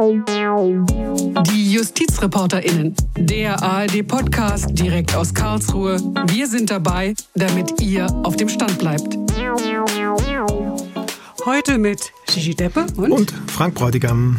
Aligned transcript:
Die 0.00 1.72
JustizreporterInnen, 1.72 2.94
der 3.18 3.62
ARD-Podcast 3.62 4.68
direkt 4.70 5.14
aus 5.14 5.34
Karlsruhe. 5.34 5.98
Wir 6.28 6.46
sind 6.46 6.70
dabei, 6.70 7.12
damit 7.34 7.82
ihr 7.82 8.06
auf 8.22 8.34
dem 8.34 8.48
Stand 8.48 8.78
bleibt. 8.78 9.18
Heute 11.44 11.76
mit 11.76 12.12
Gigi 12.28 12.54
Deppe 12.54 12.86
und, 12.96 13.12
und 13.12 13.34
Frank 13.48 13.74
Bräutigam. 13.74 14.38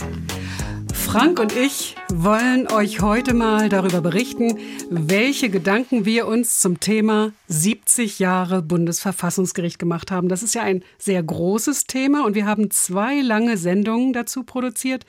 Frank 1.12 1.42
und 1.42 1.54
ich 1.58 1.98
wollen 2.08 2.72
euch 2.72 3.02
heute 3.02 3.34
mal 3.34 3.68
darüber 3.68 4.00
berichten, 4.00 4.58
welche 4.90 5.50
Gedanken 5.50 6.06
wir 6.06 6.26
uns 6.26 6.62
zum 6.62 6.80
Thema 6.80 7.34
70 7.50 8.20
Jahre 8.20 8.62
Bundesverfassungsgericht 8.62 9.78
gemacht 9.78 10.10
haben. 10.10 10.30
Das 10.30 10.42
ist 10.42 10.56
ja 10.56 10.62
ein 10.62 10.86
sehr 10.98 11.22
großes 11.22 11.84
Thema 11.84 12.26
und 12.26 12.34
wir 12.34 12.46
haben 12.46 12.72
zwei 12.72 13.20
lange 13.20 13.58
Sendungen 13.58 14.14
dazu 14.14 14.44
produziert. 14.44 15.06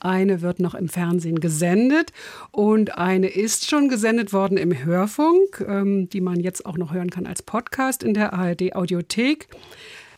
Eine 0.00 0.42
wird 0.42 0.58
noch 0.58 0.74
im 0.74 0.88
Fernsehen 0.88 1.38
gesendet 1.38 2.10
und 2.50 2.98
eine 2.98 3.28
ist 3.28 3.70
schon 3.70 3.88
gesendet 3.88 4.32
worden 4.32 4.58
im 4.58 4.84
Hörfunk, 4.84 5.64
ähm, 5.68 6.08
die 6.08 6.20
man 6.20 6.40
jetzt 6.40 6.66
auch 6.66 6.78
noch 6.78 6.92
hören 6.92 7.10
kann 7.10 7.26
als 7.26 7.42
Podcast 7.42 8.02
in 8.02 8.14
der 8.14 8.32
ARD 8.32 8.74
Audiothek. 8.74 9.46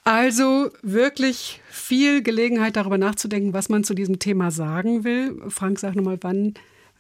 Also 0.06 0.70
wirklich 0.83 1.60
viel 1.69 2.23
Gelegenheit 2.23 2.77
darüber 2.77 2.97
nachzudenken, 2.97 3.52
was 3.52 3.69
man 3.69 3.83
zu 3.83 3.92
diesem 3.92 4.20
Thema 4.20 4.52
sagen 4.52 5.02
will. 5.02 5.42
Frank, 5.48 5.80
sag 5.80 5.97
nochmal, 5.97 6.19
wann 6.20 6.55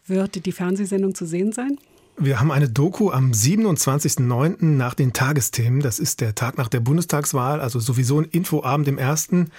wird 0.06 0.44
die 0.44 0.50
Fernsehsendung 0.50 1.14
zu 1.14 1.24
sehen 1.24 1.52
sein? 1.52 1.78
Wir 2.18 2.40
haben 2.40 2.50
eine 2.50 2.68
Doku 2.68 3.12
am 3.12 3.30
27.09. 3.30 4.64
nach 4.64 4.94
den 4.94 5.12
Tagesthemen. 5.12 5.82
Das 5.82 6.00
ist 6.00 6.20
der 6.20 6.34
Tag 6.34 6.58
nach 6.58 6.66
der 6.66 6.80
Bundestagswahl, 6.80 7.60
also 7.60 7.78
sowieso 7.78 8.20
ein 8.20 8.24
Infoabend 8.24 8.88
im 8.88 8.98
ersten. 8.98 9.52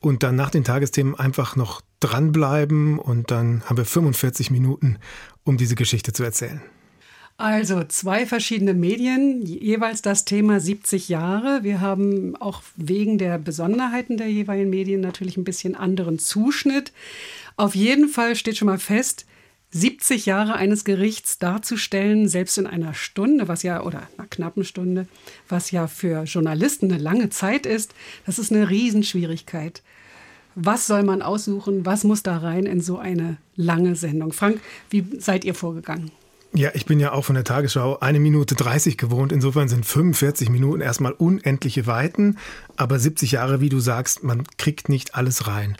Und 0.00 0.22
dann 0.22 0.34
nach 0.34 0.48
den 0.48 0.64
Tagesthemen 0.64 1.14
einfach 1.14 1.56
noch 1.56 1.82
dranbleiben 2.00 2.98
und 2.98 3.30
dann 3.30 3.64
haben 3.66 3.76
wir 3.76 3.84
45 3.84 4.50
Minuten, 4.50 4.96
um 5.44 5.58
diese 5.58 5.74
Geschichte 5.74 6.14
zu 6.14 6.24
erzählen. 6.24 6.62
Also 7.36 7.82
zwei 7.82 8.26
verschiedene 8.26 8.74
Medien, 8.74 9.44
jeweils 9.44 10.02
das 10.02 10.24
Thema 10.24 10.60
70 10.60 11.08
Jahre. 11.08 11.64
Wir 11.64 11.80
haben 11.80 12.36
auch 12.36 12.62
wegen 12.76 13.18
der 13.18 13.38
Besonderheiten 13.38 14.16
der 14.16 14.30
jeweiligen 14.30 14.70
Medien 14.70 15.00
natürlich 15.00 15.36
ein 15.36 15.42
bisschen 15.42 15.74
anderen 15.74 16.20
Zuschnitt. 16.20 16.92
Auf 17.56 17.74
jeden 17.74 18.08
Fall 18.08 18.36
steht 18.36 18.56
schon 18.56 18.66
mal 18.66 18.78
fest, 18.78 19.26
70 19.72 20.26
Jahre 20.26 20.54
eines 20.54 20.84
Gerichts 20.84 21.40
darzustellen, 21.40 22.28
selbst 22.28 22.56
in 22.58 22.68
einer 22.68 22.94
Stunde, 22.94 23.48
was 23.48 23.64
ja, 23.64 23.82
oder 23.82 24.04
einer 24.16 24.28
knappen 24.28 24.64
Stunde, 24.64 25.08
was 25.48 25.72
ja 25.72 25.88
für 25.88 26.22
Journalisten 26.22 26.92
eine 26.92 27.02
lange 27.02 27.30
Zeit 27.30 27.66
ist, 27.66 27.92
das 28.26 28.38
ist 28.38 28.52
eine 28.52 28.70
Riesenschwierigkeit. 28.70 29.82
Was 30.54 30.86
soll 30.86 31.02
man 31.02 31.22
aussuchen? 31.22 31.84
Was 31.84 32.04
muss 32.04 32.22
da 32.22 32.38
rein 32.38 32.66
in 32.66 32.80
so 32.80 32.98
eine 32.98 33.38
lange 33.56 33.96
Sendung? 33.96 34.32
Frank, 34.32 34.60
wie 34.90 35.04
seid 35.18 35.44
ihr 35.44 35.54
vorgegangen? 35.54 36.12
Ja, 36.56 36.70
ich 36.74 36.86
bin 36.86 37.00
ja 37.00 37.10
auch 37.10 37.24
von 37.24 37.34
der 37.34 37.42
Tagesschau 37.42 37.98
eine 37.98 38.20
Minute 38.20 38.54
30 38.54 38.96
gewohnt. 38.96 39.32
Insofern 39.32 39.68
sind 39.68 39.84
45 39.84 40.50
Minuten 40.50 40.80
erstmal 40.80 41.10
unendliche 41.10 41.88
Weiten. 41.88 42.38
Aber 42.76 43.00
70 43.00 43.32
Jahre, 43.32 43.60
wie 43.60 43.68
du 43.68 43.80
sagst, 43.80 44.22
man 44.22 44.44
kriegt 44.56 44.88
nicht 44.88 45.16
alles 45.16 45.48
rein. 45.48 45.76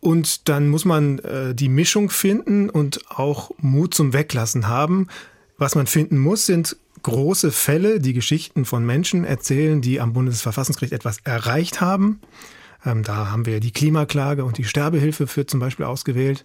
Und 0.00 0.48
dann 0.48 0.68
muss 0.68 0.84
man 0.84 1.20
äh, 1.20 1.54
die 1.54 1.68
Mischung 1.68 2.10
finden 2.10 2.68
und 2.68 3.08
auch 3.10 3.52
Mut 3.58 3.94
zum 3.94 4.12
Weglassen 4.12 4.66
haben. 4.66 5.06
Was 5.56 5.76
man 5.76 5.86
finden 5.86 6.18
muss, 6.18 6.46
sind 6.46 6.76
große 7.02 7.52
Fälle, 7.52 8.00
die 8.00 8.12
Geschichten 8.12 8.64
von 8.64 8.84
Menschen 8.84 9.24
erzählen, 9.24 9.80
die 9.80 10.00
am 10.00 10.12
Bundesverfassungsgericht 10.12 10.92
etwas 10.92 11.18
erreicht 11.22 11.80
haben. 11.80 12.20
Ähm, 12.84 13.02
da 13.02 13.30
haben 13.30 13.46
wir 13.46 13.60
die 13.60 13.70
Klimaklage 13.70 14.44
und 14.44 14.58
die 14.58 14.64
Sterbehilfe 14.64 15.26
für 15.26 15.46
zum 15.46 15.60
Beispiel 15.60 15.86
ausgewählt. 15.86 16.44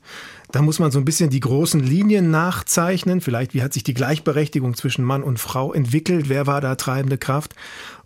Da 0.52 0.62
muss 0.62 0.80
man 0.80 0.92
so 0.92 1.00
ein 1.00 1.06
bisschen 1.06 1.30
die 1.30 1.40
großen 1.40 1.80
Linien 1.80 2.30
nachzeichnen. 2.32 3.22
Vielleicht, 3.22 3.54
wie 3.54 3.64
hat 3.64 3.74
sich 3.74 3.84
die 3.84 3.94
Gleichberechtigung 3.94 4.76
zwischen 4.76 5.04
Mann 5.04 5.24
und 5.24 5.40
Frau 5.40 5.74
entwickelt? 5.74 6.30
Wer 6.30 6.48
war 6.48 6.62
da 6.62 6.76
treibende 6.76 7.18
Kraft? 7.18 7.56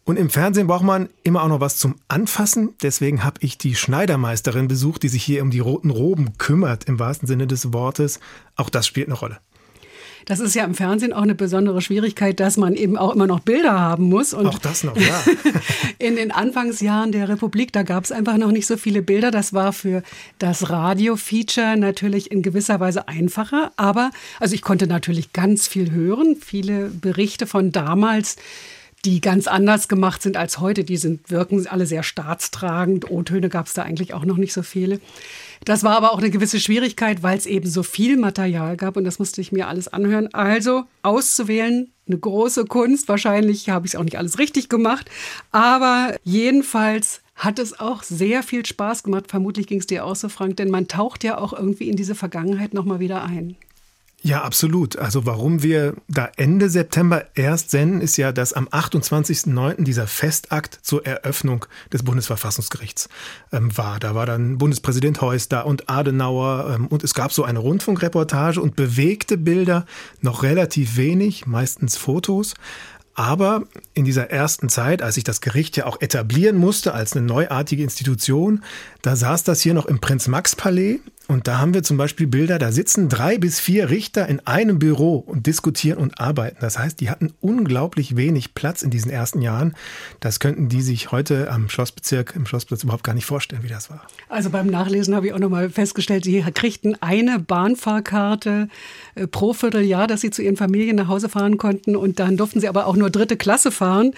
Und 0.03 0.17
im 0.17 0.29
Fernsehen 0.29 0.67
braucht 0.67 0.83
man 0.83 1.09
immer 1.23 1.43
auch 1.43 1.47
noch 1.47 1.59
was 1.59 1.77
zum 1.77 1.95
Anfassen. 2.07 2.73
Deswegen 2.81 3.23
habe 3.23 3.39
ich 3.41 3.57
die 3.57 3.75
Schneidermeisterin 3.75 4.67
besucht, 4.67 5.03
die 5.03 5.09
sich 5.09 5.23
hier 5.23 5.43
um 5.43 5.51
die 5.51 5.59
roten 5.59 5.91
Roben 5.91 6.37
kümmert, 6.37 6.85
im 6.85 6.99
wahrsten 6.99 7.27
Sinne 7.27 7.45
des 7.45 7.71
Wortes. 7.71 8.19
Auch 8.55 8.69
das 8.69 8.87
spielt 8.87 9.07
eine 9.07 9.15
Rolle. 9.15 9.39
Das 10.25 10.39
ist 10.39 10.55
ja 10.55 10.63
im 10.63 10.75
Fernsehen 10.75 11.13
auch 11.13 11.21
eine 11.21 11.35
besondere 11.35 11.81
Schwierigkeit, 11.81 12.39
dass 12.39 12.57
man 12.57 12.75
eben 12.75 12.97
auch 12.97 13.13
immer 13.13 13.27
noch 13.27 13.39
Bilder 13.39 13.79
haben 13.79 14.09
muss. 14.09 14.33
Und 14.33 14.47
auch 14.47 14.59
das 14.59 14.83
noch, 14.83 14.95
ja. 14.97 15.23
in 15.99 16.15
den 16.15 16.31
Anfangsjahren 16.31 17.11
der 17.11 17.29
Republik, 17.29 17.73
da 17.73 17.83
gab 17.83 18.03
es 18.03 18.11
einfach 18.11 18.37
noch 18.37 18.51
nicht 18.51 18.67
so 18.67 18.77
viele 18.77 19.01
Bilder. 19.01 19.31
Das 19.31 19.53
war 19.53 19.73
für 19.73 20.03
das 20.39 20.69
Radio-Feature 20.69 21.77
natürlich 21.77 22.31
in 22.31 22.41
gewisser 22.41 22.79
Weise 22.79 23.07
einfacher. 23.07 23.71
Aber, 23.77 24.11
also 24.39 24.55
ich 24.55 24.61
konnte 24.61 24.87
natürlich 24.87 25.33
ganz 25.33 25.67
viel 25.67 25.91
hören, 25.91 26.35
viele 26.39 26.89
Berichte 26.89 27.47
von 27.47 27.71
damals 27.71 28.37
die 29.05 29.19
ganz 29.19 29.47
anders 29.47 29.87
gemacht 29.87 30.21
sind 30.21 30.37
als 30.37 30.59
heute. 30.59 30.83
Die 30.83 30.97
sind, 30.97 31.31
wirken 31.31 31.65
alle 31.67 31.85
sehr 31.85 32.03
staatstragend. 32.03 33.09
O-Töne 33.09 33.49
gab 33.49 33.67
es 33.67 33.73
da 33.73 33.83
eigentlich 33.83 34.13
auch 34.13 34.25
noch 34.25 34.37
nicht 34.37 34.53
so 34.53 34.61
viele. 34.61 34.99
Das 35.63 35.83
war 35.83 35.95
aber 35.95 36.11
auch 36.11 36.17
eine 36.17 36.31
gewisse 36.31 36.59
Schwierigkeit, 36.59 37.21
weil 37.21 37.37
es 37.37 37.45
eben 37.45 37.69
so 37.69 37.83
viel 37.83 38.17
Material 38.17 38.77
gab 38.77 38.97
und 38.97 39.03
das 39.03 39.19
musste 39.19 39.41
ich 39.41 39.51
mir 39.51 39.67
alles 39.67 39.87
anhören. 39.87 40.33
Also 40.33 40.85
auszuwählen, 41.03 41.91
eine 42.07 42.17
große 42.17 42.65
Kunst. 42.65 43.07
Wahrscheinlich 43.07 43.69
habe 43.69 43.85
ich 43.85 43.93
es 43.93 43.99
auch 43.99 44.03
nicht 44.03 44.17
alles 44.17 44.39
richtig 44.39 44.69
gemacht, 44.69 45.09
aber 45.51 46.15
jedenfalls 46.23 47.21
hat 47.35 47.59
es 47.59 47.79
auch 47.79 48.03
sehr 48.03 48.43
viel 48.43 48.65
Spaß 48.65 49.03
gemacht. 49.03 49.25
Vermutlich 49.29 49.67
ging 49.67 49.79
es 49.79 49.87
dir 49.87 50.05
auch 50.05 50.15
so, 50.15 50.29
Frank, 50.29 50.57
denn 50.57 50.71
man 50.71 50.87
taucht 50.87 51.23
ja 51.23 51.37
auch 51.37 51.53
irgendwie 51.53 51.89
in 51.89 51.95
diese 51.95 52.15
Vergangenheit 52.15 52.73
nochmal 52.73 52.99
wieder 52.99 53.23
ein. 53.23 53.55
Ja, 54.23 54.43
absolut. 54.43 54.99
Also 54.99 55.25
warum 55.25 55.63
wir 55.63 55.95
da 56.07 56.29
Ende 56.37 56.69
September 56.69 57.25
erst 57.33 57.71
senden, 57.71 58.01
ist 58.01 58.17
ja, 58.17 58.31
dass 58.31 58.53
am 58.53 58.67
28.09. 58.67 59.83
dieser 59.83 60.05
Festakt 60.05 60.77
zur 60.83 61.03
Eröffnung 61.07 61.65
des 61.91 62.03
Bundesverfassungsgerichts 62.03 63.09
ähm, 63.51 63.75
war. 63.75 63.99
Da 63.99 64.13
war 64.13 64.27
dann 64.27 64.59
Bundespräsident 64.59 65.21
Heuss 65.21 65.49
da 65.49 65.61
und 65.61 65.89
Adenauer 65.89 66.75
ähm, 66.75 66.87
und 66.87 67.03
es 67.03 67.15
gab 67.15 67.33
so 67.33 67.43
eine 67.43 67.57
Rundfunkreportage 67.57 68.61
und 68.61 68.75
bewegte 68.75 69.39
Bilder, 69.39 69.87
noch 70.21 70.43
relativ 70.43 70.97
wenig, 70.97 71.47
meistens 71.47 71.97
Fotos. 71.97 72.53
Aber 73.15 73.63
in 73.95 74.05
dieser 74.05 74.29
ersten 74.29 74.69
Zeit, 74.69 75.01
als 75.01 75.15
sich 75.15 75.23
das 75.23 75.41
Gericht 75.41 75.77
ja 75.77 75.85
auch 75.87 75.99
etablieren 75.99 76.57
musste 76.57 76.93
als 76.93 77.13
eine 77.13 77.25
neuartige 77.25 77.83
Institution, 77.83 78.63
da 79.01 79.15
saß 79.15 79.43
das 79.43 79.61
hier 79.61 79.73
noch 79.73 79.87
im 79.87 79.99
Prinz-Max-Palais 79.99 80.99
und 81.31 81.47
da 81.47 81.59
haben 81.59 81.73
wir 81.73 81.81
zum 81.81 81.95
Beispiel 81.95 82.27
Bilder, 82.27 82.59
da 82.59 82.73
sitzen 82.73 83.07
drei 83.07 83.37
bis 83.37 83.59
vier 83.59 83.89
Richter 83.89 84.27
in 84.27 84.45
einem 84.45 84.79
Büro 84.79 85.15
und 85.15 85.47
diskutieren 85.47 85.97
und 85.97 86.19
arbeiten. 86.19 86.57
Das 86.59 86.77
heißt, 86.77 86.99
die 86.99 87.09
hatten 87.09 87.33
unglaublich 87.39 88.17
wenig 88.17 88.53
Platz 88.53 88.81
in 88.81 88.89
diesen 88.89 89.09
ersten 89.09 89.41
Jahren. 89.41 89.73
Das 90.19 90.41
könnten 90.41 90.67
die 90.67 90.81
sich 90.81 91.13
heute 91.13 91.49
am 91.49 91.69
Schlossbezirk, 91.69 92.33
im 92.35 92.45
Schlossplatz 92.45 92.83
überhaupt 92.83 93.05
gar 93.05 93.13
nicht 93.13 93.25
vorstellen, 93.25 93.63
wie 93.63 93.69
das 93.69 93.89
war. 93.89 94.01
Also 94.27 94.49
beim 94.49 94.67
Nachlesen 94.67 95.15
habe 95.15 95.27
ich 95.27 95.33
auch 95.33 95.39
nochmal 95.39 95.69
festgestellt, 95.69 96.25
sie 96.25 96.43
kriegten 96.53 97.01
eine 97.01 97.39
Bahnfahrkarte 97.39 98.67
äh, 99.15 99.25
pro 99.25 99.53
Vierteljahr, 99.53 100.07
dass 100.07 100.19
sie 100.19 100.31
zu 100.31 100.41
ihren 100.41 100.57
Familien 100.57 100.97
nach 100.97 101.07
Hause 101.07 101.29
fahren 101.29 101.57
konnten. 101.57 101.95
Und 101.95 102.19
dann 102.19 102.35
durften 102.35 102.59
sie 102.59 102.67
aber 102.67 102.87
auch 102.87 102.97
nur 102.97 103.09
dritte 103.09 103.37
Klasse 103.37 103.71
fahren. 103.71 104.11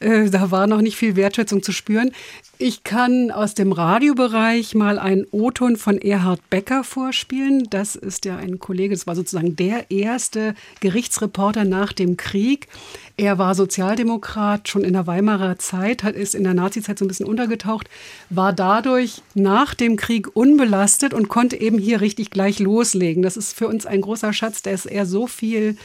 Äh, 0.00 0.30
da 0.30 0.50
war 0.50 0.66
noch 0.66 0.80
nicht 0.80 0.96
viel 0.96 1.14
Wertschätzung 1.14 1.62
zu 1.62 1.72
spüren. 1.72 2.10
Ich 2.56 2.84
kann 2.84 3.32
aus 3.32 3.54
dem 3.54 3.72
Radiobereich 3.72 4.74
mal 4.74 4.98
einen 4.98 5.26
O-Ton 5.32 5.76
von 5.76 5.98
Erhard 5.98 6.40
Becker 6.54 6.84
vorspielen. 6.84 7.66
Das 7.68 7.96
ist 7.96 8.24
ja 8.26 8.36
ein 8.36 8.60
Kollege, 8.60 8.94
das 8.94 9.08
war 9.08 9.16
sozusagen 9.16 9.56
der 9.56 9.90
erste 9.90 10.54
Gerichtsreporter 10.78 11.64
nach 11.64 11.92
dem 11.92 12.16
Krieg. 12.16 12.68
Er 13.16 13.38
war 13.38 13.56
Sozialdemokrat 13.56 14.68
schon 14.68 14.84
in 14.84 14.92
der 14.92 15.08
Weimarer 15.08 15.58
Zeit, 15.58 16.04
hat, 16.04 16.14
ist 16.14 16.32
in 16.32 16.44
der 16.44 16.54
Nazizeit 16.54 16.96
so 16.96 17.04
ein 17.04 17.08
bisschen 17.08 17.26
untergetaucht, 17.26 17.90
war 18.30 18.52
dadurch 18.52 19.22
nach 19.34 19.74
dem 19.74 19.96
Krieg 19.96 20.36
unbelastet 20.36 21.12
und 21.12 21.28
konnte 21.28 21.60
eben 21.60 21.78
hier 21.78 22.00
richtig 22.00 22.30
gleich 22.30 22.60
loslegen. 22.60 23.24
Das 23.24 23.36
ist 23.36 23.56
für 23.56 23.66
uns 23.66 23.84
ein 23.84 24.02
großer 24.02 24.32
Schatz, 24.32 24.62
dass 24.62 24.86
er 24.86 25.06
so 25.06 25.26
viel 25.26 25.76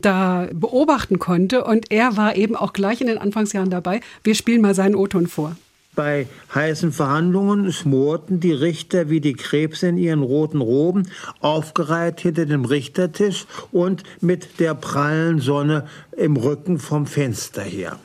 da 0.00 0.46
beobachten 0.52 1.18
konnte. 1.18 1.64
Und 1.64 1.90
er 1.90 2.16
war 2.16 2.36
eben 2.36 2.54
auch 2.54 2.72
gleich 2.72 3.00
in 3.00 3.08
den 3.08 3.18
Anfangsjahren 3.18 3.70
dabei. 3.70 4.00
Wir 4.22 4.36
spielen 4.36 4.60
mal 4.60 4.76
seinen 4.76 4.94
O-Ton 4.94 5.26
vor. 5.26 5.56
Bei 5.94 6.26
heißen 6.54 6.90
Verhandlungen 6.90 7.70
schmorten 7.70 8.40
die 8.40 8.54
Richter 8.54 9.10
wie 9.10 9.20
die 9.20 9.34
Krebse 9.34 9.88
in 9.88 9.98
ihren 9.98 10.22
roten 10.22 10.62
Roben, 10.62 11.06
aufgereiht 11.40 12.20
hinter 12.20 12.46
dem 12.46 12.64
Richtertisch 12.64 13.44
und 13.72 14.02
mit 14.22 14.58
der 14.58 14.74
prallen 14.74 15.40
Sonne 15.40 15.86
im 16.16 16.36
Rücken 16.38 16.78
vom 16.78 17.04
Fenster 17.04 17.60
her. 17.60 17.98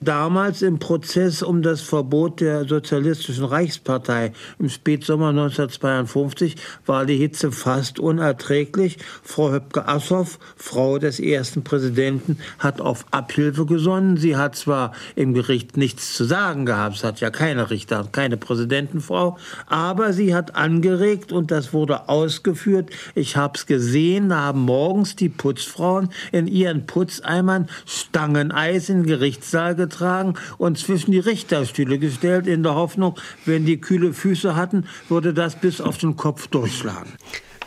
Damals 0.00 0.62
im 0.62 0.78
Prozess 0.78 1.42
um 1.42 1.60
das 1.60 1.80
Verbot 1.80 2.40
der 2.40 2.68
Sozialistischen 2.68 3.44
Reichspartei 3.44 4.32
im 4.60 4.68
Spätsommer 4.68 5.30
1952 5.30 6.54
war 6.86 7.04
die 7.04 7.16
Hitze 7.16 7.50
fast 7.50 7.98
unerträglich. 7.98 8.98
Frau 9.24 9.50
Höpke-Assoff, 9.50 10.38
Frau 10.56 10.98
des 10.98 11.18
ersten 11.18 11.64
Präsidenten, 11.64 12.38
hat 12.60 12.80
auf 12.80 13.06
Abhilfe 13.10 13.66
gesonnen. 13.66 14.16
Sie 14.18 14.36
hat 14.36 14.54
zwar 14.54 14.92
im 15.16 15.34
Gericht 15.34 15.76
nichts 15.76 16.14
zu 16.14 16.24
sagen 16.24 16.64
gehabt, 16.64 16.98
es 16.98 17.04
hat 17.04 17.18
ja 17.18 17.30
keine 17.30 17.68
Richter, 17.70 18.06
keine 18.12 18.36
Präsidentenfrau, 18.36 19.36
aber 19.66 20.12
sie 20.12 20.32
hat 20.32 20.54
angeregt 20.54 21.32
und 21.32 21.50
das 21.50 21.72
wurde 21.72 22.08
ausgeführt. 22.08 22.90
Ich 23.16 23.36
habe 23.36 23.54
es 23.56 23.66
gesehen, 23.66 24.28
da 24.28 24.42
haben 24.42 24.60
morgens 24.60 25.16
die 25.16 25.28
Putzfrauen 25.28 26.10
in 26.30 26.46
ihren 26.46 26.86
Putzeimern 26.86 27.68
Stangeneis 27.84 28.88
in 28.90 28.98
den 28.98 29.06
Gerichtssaal 29.06 29.74
getragen 29.74 29.87
getragen 29.88 30.34
und 30.58 30.78
zwischen 30.78 31.12
die 31.12 31.18
Richterstühle 31.18 31.98
gestellt, 31.98 32.46
in 32.46 32.62
der 32.62 32.74
Hoffnung, 32.74 33.18
wenn 33.46 33.64
die 33.64 33.80
kühle 33.80 34.12
Füße 34.12 34.54
hatten, 34.54 34.86
würde 35.08 35.32
das 35.34 35.56
bis 35.56 35.80
auf 35.80 35.98
den 35.98 36.16
Kopf 36.16 36.46
durchschlagen. 36.48 37.12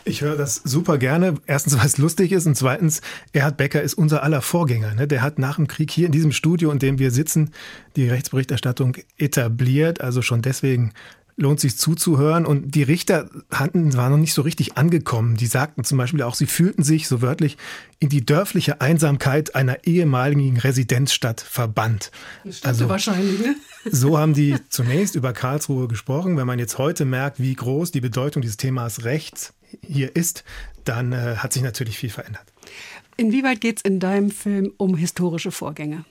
Ich 0.04 0.20
höre 0.20 0.36
das 0.36 0.56
super 0.64 0.98
gerne. 0.98 1.34
Erstens, 1.46 1.78
weil 1.78 1.86
es 1.86 1.96
lustig 1.96 2.32
ist 2.32 2.46
und 2.46 2.56
zweitens, 2.56 3.02
Erhard 3.32 3.56
Becker 3.56 3.82
ist 3.82 3.94
unser 3.94 4.24
aller 4.24 4.42
Vorgänger. 4.42 4.94
Ne? 4.94 5.06
Der 5.06 5.22
hat 5.22 5.38
nach 5.38 5.56
dem 5.56 5.68
Krieg 5.68 5.92
hier 5.92 6.06
in 6.06 6.12
diesem 6.12 6.32
Studio, 6.32 6.72
in 6.72 6.80
dem 6.80 6.98
wir 6.98 7.12
sitzen, 7.12 7.52
die 7.94 8.08
Rechtsberichterstattung 8.08 8.96
etabliert. 9.16 10.00
Also 10.00 10.20
schon 10.20 10.42
deswegen 10.42 10.92
lohnt 11.36 11.60
sich 11.60 11.76
zuzuhören. 11.76 12.46
Und 12.46 12.74
die 12.74 12.82
Richter 12.82 13.28
hatten, 13.50 13.94
waren 13.96 14.12
noch 14.12 14.18
nicht 14.18 14.34
so 14.34 14.42
richtig 14.42 14.76
angekommen. 14.76 15.36
Die 15.36 15.46
sagten 15.46 15.84
zum 15.84 15.98
Beispiel 15.98 16.22
auch, 16.22 16.34
sie 16.34 16.46
fühlten 16.46 16.82
sich, 16.82 17.08
so 17.08 17.22
wörtlich, 17.22 17.56
in 17.98 18.08
die 18.08 18.24
dörfliche 18.24 18.80
Einsamkeit 18.80 19.54
einer 19.54 19.84
ehemaligen 19.84 20.58
Residenzstadt 20.58 21.40
verbannt. 21.40 22.10
Also 22.62 22.88
wahrscheinlich, 22.88 23.40
ne? 23.40 23.56
So 23.90 24.16
haben 24.16 24.32
die 24.32 24.56
zunächst 24.68 25.16
über 25.16 25.32
Karlsruhe 25.32 25.88
gesprochen. 25.88 26.36
Wenn 26.36 26.46
man 26.46 26.60
jetzt 26.60 26.78
heute 26.78 27.04
merkt, 27.04 27.40
wie 27.40 27.54
groß 27.54 27.90
die 27.90 28.00
Bedeutung 28.00 28.40
dieses 28.40 28.56
Themas 28.56 29.04
Rechts 29.04 29.54
hier 29.84 30.14
ist, 30.14 30.44
dann 30.84 31.12
äh, 31.12 31.36
hat 31.38 31.52
sich 31.52 31.62
natürlich 31.62 31.98
viel 31.98 32.10
verändert. 32.10 32.44
Inwieweit 33.16 33.60
geht 33.60 33.78
es 33.78 33.82
in 33.82 34.00
deinem 34.00 34.30
Film 34.30 34.72
um 34.76 34.96
historische 34.96 35.50
Vorgänge? 35.50 36.04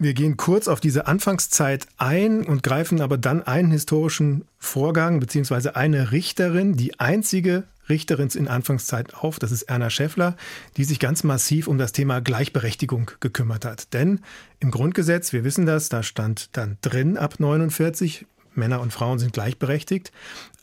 Wir 0.00 0.14
gehen 0.14 0.36
kurz 0.36 0.68
auf 0.68 0.78
diese 0.78 1.08
Anfangszeit 1.08 1.88
ein 1.96 2.46
und 2.46 2.62
greifen 2.62 3.00
aber 3.00 3.18
dann 3.18 3.42
einen 3.42 3.72
historischen 3.72 4.44
Vorgang 4.58 5.18
beziehungsweise 5.18 5.74
eine 5.74 6.12
Richterin, 6.12 6.76
die 6.76 7.00
einzige 7.00 7.64
Richterin 7.88 8.28
in 8.28 8.46
Anfangszeit 8.46 9.14
auf, 9.14 9.40
das 9.40 9.50
ist 9.50 9.62
Erna 9.62 9.90
Schäffler, 9.90 10.36
die 10.76 10.84
sich 10.84 11.00
ganz 11.00 11.24
massiv 11.24 11.66
um 11.66 11.78
das 11.78 11.90
Thema 11.90 12.20
Gleichberechtigung 12.20 13.10
gekümmert 13.18 13.64
hat. 13.64 13.92
Denn 13.92 14.20
im 14.60 14.70
Grundgesetz, 14.70 15.32
wir 15.32 15.42
wissen 15.42 15.66
das, 15.66 15.88
da 15.88 16.04
stand 16.04 16.56
dann 16.56 16.76
drin 16.80 17.16
ab 17.16 17.40
49, 17.40 18.26
Männer 18.58 18.80
und 18.80 18.92
Frauen 18.92 19.18
sind 19.18 19.32
gleichberechtigt. 19.32 20.12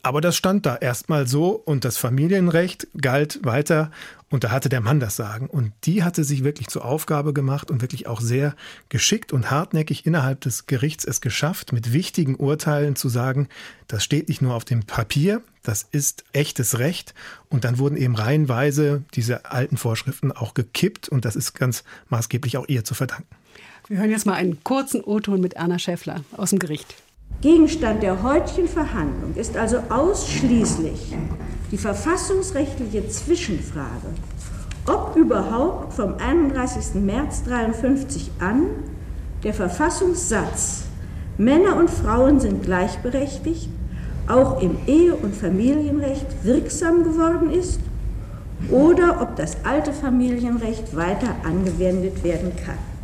Aber 0.03 0.21
das 0.21 0.35
stand 0.35 0.67
da 0.67 0.75
erstmal 0.75 1.27
so 1.27 1.49
und 1.49 1.83
das 1.83 1.97
Familienrecht 1.97 2.87
galt 2.95 3.39
weiter 3.43 3.89
und 4.29 4.43
da 4.43 4.51
hatte 4.51 4.69
der 4.69 4.81
Mann 4.81 4.99
das 4.99 5.15
Sagen. 5.15 5.47
Und 5.47 5.71
die 5.85 6.03
hatte 6.03 6.23
sich 6.23 6.43
wirklich 6.43 6.67
zur 6.67 6.85
Aufgabe 6.85 7.33
gemacht 7.33 7.71
und 7.71 7.81
wirklich 7.81 8.05
auch 8.05 8.21
sehr 8.21 8.55
geschickt 8.89 9.33
und 9.33 9.49
hartnäckig 9.49 10.05
innerhalb 10.05 10.41
des 10.41 10.67
Gerichts 10.67 11.05
es 11.05 11.21
geschafft, 11.21 11.73
mit 11.73 11.91
wichtigen 11.91 12.35
Urteilen 12.35 12.95
zu 12.95 13.09
sagen, 13.09 13.47
das 13.87 14.03
steht 14.03 14.27
nicht 14.29 14.43
nur 14.43 14.53
auf 14.53 14.65
dem 14.65 14.83
Papier, 14.83 15.41
das 15.63 15.83
ist 15.89 16.23
echtes 16.33 16.77
Recht. 16.77 17.15
Und 17.49 17.63
dann 17.63 17.79
wurden 17.79 17.97
eben 17.97 18.15
reihenweise 18.15 19.03
diese 19.15 19.49
alten 19.49 19.77
Vorschriften 19.77 20.31
auch 20.31 20.53
gekippt 20.53 21.09
und 21.09 21.25
das 21.25 21.35
ist 21.35 21.53
ganz 21.53 21.83
maßgeblich 22.09 22.57
auch 22.57 22.67
ihr 22.67 22.83
zu 22.83 22.93
verdanken. 22.93 23.35
Wir 23.87 23.97
hören 23.97 24.11
jetzt 24.11 24.25
mal 24.25 24.33
einen 24.33 24.63
kurzen 24.63 25.01
O-Ton 25.01 25.41
mit 25.41 25.53
Erna 25.53 25.79
Schäffler 25.79 26.23
aus 26.37 26.51
dem 26.51 26.59
Gericht. 26.59 26.95
Gegenstand 27.41 28.01
der 28.01 28.23
heutigen 28.23 28.67
Verhandlung 28.67 29.35
ist 29.35 29.55
also 29.55 29.77
ausschließlich 29.89 31.15
die 31.71 31.77
verfassungsrechtliche 31.77 33.07
Zwischenfrage, 33.09 34.07
ob 34.87 35.15
überhaupt 35.15 35.93
vom 35.93 36.15
31. 36.17 36.95
März 36.95 37.43
1953 37.45 38.31
an 38.39 38.63
der 39.43 39.53
Verfassungssatz 39.53 40.83
Männer 41.37 41.75
und 41.75 41.89
Frauen 41.89 42.39
sind 42.39 42.63
gleichberechtigt 42.63 43.69
auch 44.27 44.61
im 44.61 44.77
Ehe- 44.87 45.15
und 45.15 45.35
Familienrecht 45.35 46.25
wirksam 46.43 47.03
geworden 47.03 47.51
ist 47.51 47.79
oder 48.71 49.21
ob 49.21 49.35
das 49.35 49.57
alte 49.63 49.93
Familienrecht 49.93 50.95
weiter 50.95 51.35
angewendet 51.43 52.23
werden 52.23 52.53
kann. 52.55 52.94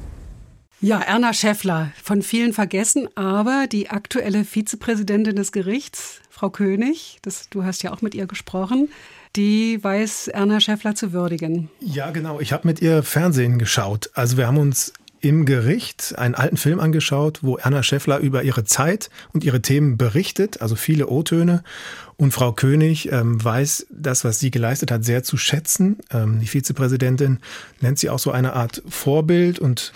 Ja, 0.84 1.00
Erna 1.00 1.32
Schäffler, 1.32 1.92
von 2.02 2.24
vielen 2.24 2.54
vergessen, 2.54 3.08
aber 3.14 3.68
die 3.72 3.92
aktuelle 3.92 4.44
Vizepräsidentin 4.44 5.36
des 5.36 5.52
Gerichts, 5.52 6.22
Frau 6.32 6.50
König, 6.50 7.20
das, 7.22 7.50
du 7.52 7.64
hast 7.64 7.84
ja 7.84 7.94
auch 7.94 8.02
mit 8.02 8.16
ihr 8.16 8.26
gesprochen, 8.26 8.90
die 9.36 9.78
weiß 9.84 10.30
Erna 10.30 10.60
Schäffler 10.60 10.96
zu 10.96 11.14
würdigen. 11.14 11.70
Ja, 11.82 12.10
genau. 12.10 12.40
Ich 12.40 12.52
habe 12.52 12.68
mit 12.68 12.82
ihr 12.82 13.04
Fernsehen 13.04 13.60
geschaut. 13.60 14.10
Also 14.16 14.38
wir 14.38 14.48
haben 14.48 14.58
uns 14.58 14.92
im 15.20 15.46
Gericht 15.46 16.16
einen 16.18 16.34
alten 16.34 16.58
Film 16.58 16.80
angeschaut, 16.80 17.44
wo 17.44 17.58
Erna 17.58 17.84
Schäffler 17.84 18.18
über 18.18 18.42
ihre 18.42 18.64
Zeit 18.64 19.12
und 19.34 19.44
ihre 19.44 19.62
Themen 19.62 19.98
berichtet, 19.98 20.64
also 20.64 20.76
viele 20.76 21.10
O-Töne. 21.10 21.64
Und 22.18 22.32
Frau 22.32 22.54
König 22.54 23.12
ähm, 23.12 23.44
weiß 23.44 23.86
das, 23.92 24.24
was 24.24 24.40
sie 24.40 24.50
geleistet 24.50 24.90
hat, 24.90 25.06
sehr 25.06 25.22
zu 25.22 25.38
schätzen. 25.38 26.00
Ähm, 26.12 26.40
die 26.40 26.48
Vizepräsidentin 26.48 27.38
nennt 27.82 28.00
sie 28.00 28.10
auch 28.10 28.18
so 28.18 28.32
eine 28.32 28.54
Art 28.54 28.82
Vorbild 28.90 29.60
und 29.60 29.94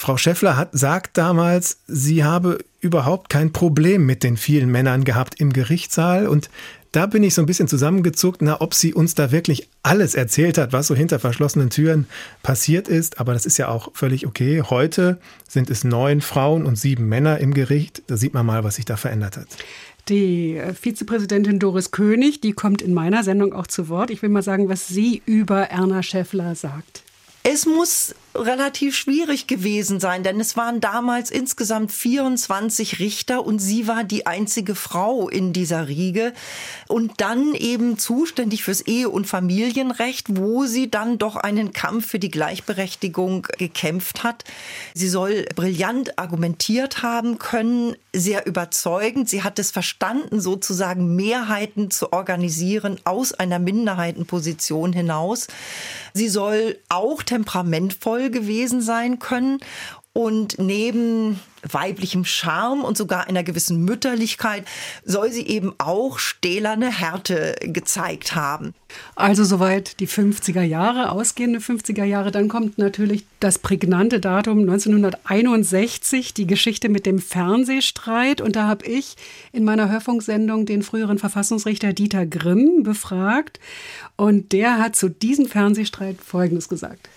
Frau 0.00 0.16
Schäffler 0.16 0.56
hat, 0.56 0.70
sagt 0.72 1.18
damals, 1.18 1.80
sie 1.86 2.24
habe 2.24 2.64
überhaupt 2.80 3.28
kein 3.28 3.52
Problem 3.52 4.06
mit 4.06 4.22
den 4.22 4.38
vielen 4.38 4.70
Männern 4.70 5.04
gehabt 5.04 5.38
im 5.38 5.52
Gerichtssaal 5.52 6.26
und 6.26 6.48
da 6.90 7.04
bin 7.04 7.22
ich 7.22 7.34
so 7.34 7.42
ein 7.42 7.46
bisschen 7.46 7.68
zusammengezuckt, 7.68 8.40
na, 8.40 8.62
ob 8.62 8.72
sie 8.72 8.94
uns 8.94 9.14
da 9.14 9.30
wirklich 9.30 9.68
alles 9.82 10.14
erzählt 10.14 10.56
hat, 10.56 10.72
was 10.72 10.86
so 10.86 10.94
hinter 10.94 11.18
verschlossenen 11.18 11.68
Türen 11.68 12.06
passiert 12.42 12.88
ist. 12.88 13.20
Aber 13.20 13.34
das 13.34 13.44
ist 13.44 13.58
ja 13.58 13.68
auch 13.68 13.90
völlig 13.92 14.26
okay. 14.26 14.62
Heute 14.62 15.20
sind 15.46 15.68
es 15.68 15.84
neun 15.84 16.22
Frauen 16.22 16.64
und 16.64 16.76
sieben 16.76 17.06
Männer 17.06 17.38
im 17.38 17.52
Gericht. 17.52 18.02
Da 18.06 18.16
sieht 18.16 18.32
man 18.32 18.46
mal, 18.46 18.64
was 18.64 18.76
sich 18.76 18.86
da 18.86 18.96
verändert 18.96 19.36
hat. 19.36 19.48
Die 20.08 20.56
äh, 20.56 20.72
Vizepräsidentin 20.72 21.58
Doris 21.58 21.90
König, 21.90 22.40
die 22.40 22.54
kommt 22.54 22.80
in 22.80 22.94
meiner 22.94 23.22
Sendung 23.22 23.52
auch 23.52 23.66
zu 23.66 23.90
Wort. 23.90 24.10
Ich 24.10 24.22
will 24.22 24.30
mal 24.30 24.42
sagen, 24.42 24.70
was 24.70 24.88
sie 24.88 25.20
über 25.26 25.64
Erna 25.64 26.02
Schäffler 26.02 26.54
sagt. 26.54 27.02
Es 27.42 27.66
muss 27.66 28.14
relativ 28.34 28.96
schwierig 28.96 29.46
gewesen 29.48 29.98
sein, 29.98 30.22
denn 30.22 30.38
es 30.38 30.56
waren 30.56 30.80
damals 30.80 31.30
insgesamt 31.30 31.90
24 31.90 33.00
Richter 33.00 33.44
und 33.44 33.58
sie 33.58 33.88
war 33.88 34.04
die 34.04 34.26
einzige 34.26 34.76
Frau 34.76 35.28
in 35.28 35.52
dieser 35.52 35.88
Riege 35.88 36.32
und 36.86 37.20
dann 37.20 37.54
eben 37.54 37.98
zuständig 37.98 38.62
fürs 38.62 38.82
Ehe- 38.82 39.08
und 39.08 39.26
Familienrecht, 39.26 40.26
wo 40.36 40.64
sie 40.66 40.90
dann 40.90 41.18
doch 41.18 41.34
einen 41.34 41.72
Kampf 41.72 42.06
für 42.06 42.18
die 42.20 42.30
Gleichberechtigung 42.30 43.48
gekämpft 43.58 44.22
hat. 44.22 44.44
Sie 44.94 45.08
soll 45.08 45.46
brillant 45.56 46.18
argumentiert 46.18 47.02
haben 47.02 47.38
können, 47.38 47.96
sehr 48.12 48.46
überzeugend. 48.46 49.28
Sie 49.28 49.42
hat 49.42 49.58
es 49.58 49.72
verstanden, 49.72 50.40
sozusagen 50.40 51.16
Mehrheiten 51.16 51.90
zu 51.90 52.12
organisieren 52.12 52.98
aus 53.04 53.32
einer 53.32 53.58
Minderheitenposition 53.58 54.92
hinaus. 54.92 55.48
Sie 56.14 56.28
soll 56.28 56.78
auch 56.88 57.22
temperamentvoll 57.22 58.19
gewesen 58.28 58.82
sein 58.82 59.18
können 59.18 59.60
und 60.12 60.58
neben 60.58 61.38
weiblichem 61.62 62.24
Charme 62.24 62.82
und 62.82 62.96
sogar 62.96 63.28
einer 63.28 63.44
gewissen 63.44 63.84
Mütterlichkeit 63.84 64.64
soll 65.04 65.30
sie 65.30 65.46
eben 65.46 65.72
auch 65.78 66.18
stählerne 66.18 66.90
Härte 66.90 67.54
gezeigt 67.62 68.34
haben. 68.34 68.74
Also 69.14 69.44
soweit 69.44 70.00
die 70.00 70.08
50er 70.08 70.62
Jahre, 70.62 71.12
ausgehende 71.12 71.60
50er 71.60 72.02
Jahre. 72.02 72.32
Dann 72.32 72.48
kommt 72.48 72.76
natürlich 72.76 73.24
das 73.38 73.58
prägnante 73.58 74.18
Datum 74.18 74.60
1961, 74.60 76.34
die 76.34 76.46
Geschichte 76.46 76.88
mit 76.88 77.06
dem 77.06 77.20
Fernsehstreit. 77.20 78.40
Und 78.40 78.56
da 78.56 78.66
habe 78.66 78.86
ich 78.86 79.14
in 79.52 79.62
meiner 79.64 79.90
Hörfunksendung 79.90 80.66
den 80.66 80.82
früheren 80.82 81.18
Verfassungsrichter 81.18 81.92
Dieter 81.92 82.26
Grimm 82.26 82.82
befragt. 82.82 83.60
Und 84.16 84.50
der 84.50 84.78
hat 84.78 84.96
zu 84.96 85.08
diesem 85.08 85.46
Fernsehstreit 85.46 86.16
Folgendes 86.20 86.68
gesagt. 86.68 87.08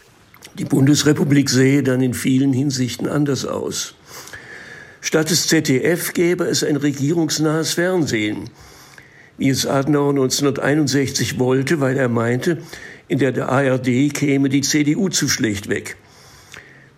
Die 0.57 0.65
Bundesrepublik 0.65 1.49
sehe 1.49 1.83
dann 1.83 2.01
in 2.01 2.13
vielen 2.13 2.53
Hinsichten 2.53 3.07
anders 3.07 3.45
aus. 3.45 3.95
Statt 5.01 5.29
des 5.29 5.47
ZDF 5.47 6.13
gäbe 6.13 6.45
es 6.45 6.63
ein 6.63 6.77
regierungsnahes 6.77 7.73
Fernsehen, 7.73 8.49
wie 9.37 9.49
es 9.49 9.65
Adenauer 9.65 10.11
1961 10.11 11.39
wollte, 11.39 11.79
weil 11.79 11.97
er 11.97 12.09
meinte, 12.09 12.59
in 13.07 13.19
der 13.19 13.49
ARD 13.49 14.13
käme 14.13 14.49
die 14.49 14.61
CDU 14.61 15.09
zu 15.09 15.27
schlecht 15.27 15.69
weg. 15.69 15.97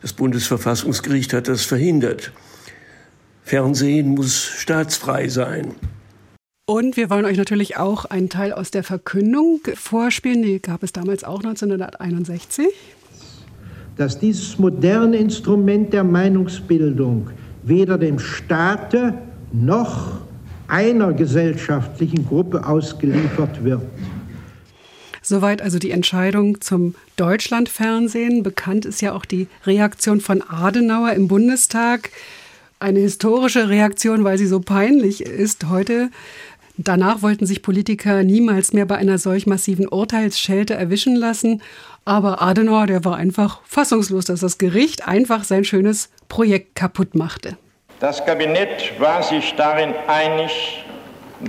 Das 0.02 0.14
Bundesverfassungsgericht 0.14 1.34
hat 1.34 1.48
das 1.48 1.64
verhindert. 1.64 2.32
Fernsehen 3.44 4.10
muss 4.10 4.44
staatsfrei 4.44 5.30
sein. 5.30 5.74
Und 6.68 6.98
wir 6.98 7.10
wollen 7.12 7.25
euch 7.25 7.38
natürlich 7.38 7.78
auch 7.78 8.06
einen 8.06 8.30
Teil 8.30 8.52
aus 8.52 8.72
der 8.72 8.84
Verkündung 8.84 9.62
vorspielen. 9.75 10.42
Die 10.42 10.60
gab 10.62 10.84
es 10.84 10.94
damals 10.94 11.24
auch 11.24 11.44
1961. 11.44 12.68
dass 13.98 14.20
dieses 14.20 14.60
moderne 14.60 15.18
Instrument 15.18 15.94
der 15.94 16.04
Meinungsbildung 16.04 17.30
weder 17.64 17.98
dem 17.98 18.20
Staate 18.20 19.14
noch 19.52 20.20
einer 20.68 21.14
gesellschaftlichen 21.14 22.28
Gruppe 22.28 22.66
ausgeliefert 22.66 23.64
wird. 23.64 23.82
Soweit 25.22 25.62
also 25.62 25.80
die 25.80 25.92
Entscheidung 25.92 26.62
zum 26.62 26.94
Deutschlandfernsehen. 27.16 28.44
Bekannt 28.44 28.86
ist 28.86 29.02
ja 29.02 29.14
auch 29.14 29.25
die 29.25 29.48
Reaktion 29.66 30.22
von 30.22 30.44
Adenauer 30.48 31.14
im 31.14 31.28
Bundestag. 31.28 32.12
Eine 32.78 33.00
historische 33.00 33.70
Reaktion, 33.70 34.24
weil 34.24 34.38
sie 34.38 34.46
so 34.46 34.60
peinlich 34.60 35.22
ist 35.22 35.68
heute. 35.70 36.12
Danach 36.77 37.22
wollten 37.22 37.46
sich 37.46 37.62
Politiker 37.62 38.24
niemals 38.24 38.74
mehr 38.74 38.86
bei 38.86 38.98
einer 38.98 39.17
solch 39.17 39.48
massiven 39.48 39.88
Urteilsschelte 39.88 40.74
erwischen 40.74 41.15
lassen. 41.15 41.62
Aber 42.03 42.41
Adenauer, 42.41 42.88
der 42.88 43.05
war 43.05 43.15
einfach 43.15 43.62
fassungslos, 43.65 44.25
dass 44.25 44.41
das 44.41 44.58
Gericht 44.58 45.08
einfach 45.08 45.46
sein 45.46 45.63
schönes 45.63 46.10
Projekt 46.27 46.75
kaputt 46.75 47.15
machte. 47.15 47.58
Das 48.01 48.25
Kabinett 48.25 49.00
war 49.00 49.24
sich 49.24 49.53
darin 49.55 49.94
einig, 50.08 50.84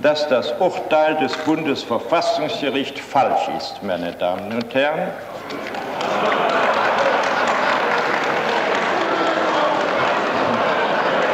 dass 0.02 0.28
das 0.28 0.52
Urteil 0.60 1.16
des 1.16 1.36
Bundesverfassungsgerichts 1.38 3.00
falsch 3.00 3.48
ist, 3.56 3.82
meine 3.82 4.12
Damen 4.12 4.52
und 4.52 4.74
Herren. 4.74 5.10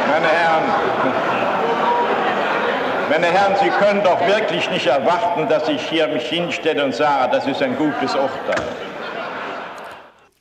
Meine 0.07 0.27
Herren, 0.27 0.63
meine 3.13 3.27
Herren, 3.27 3.53
Sie 3.61 3.69
können 3.69 4.03
doch 4.03 4.19
wirklich 4.21 4.67
nicht 4.71 4.87
erwarten, 4.87 5.47
dass 5.47 5.69
ich 5.69 5.87
hier 5.87 6.07
mich 6.07 6.23
hinstelle 6.23 6.83
und 6.83 6.95
sage, 6.95 7.31
das 7.31 7.45
ist 7.45 7.61
ein 7.61 7.75
gutes 7.75 8.15
Urteil. 8.15 8.65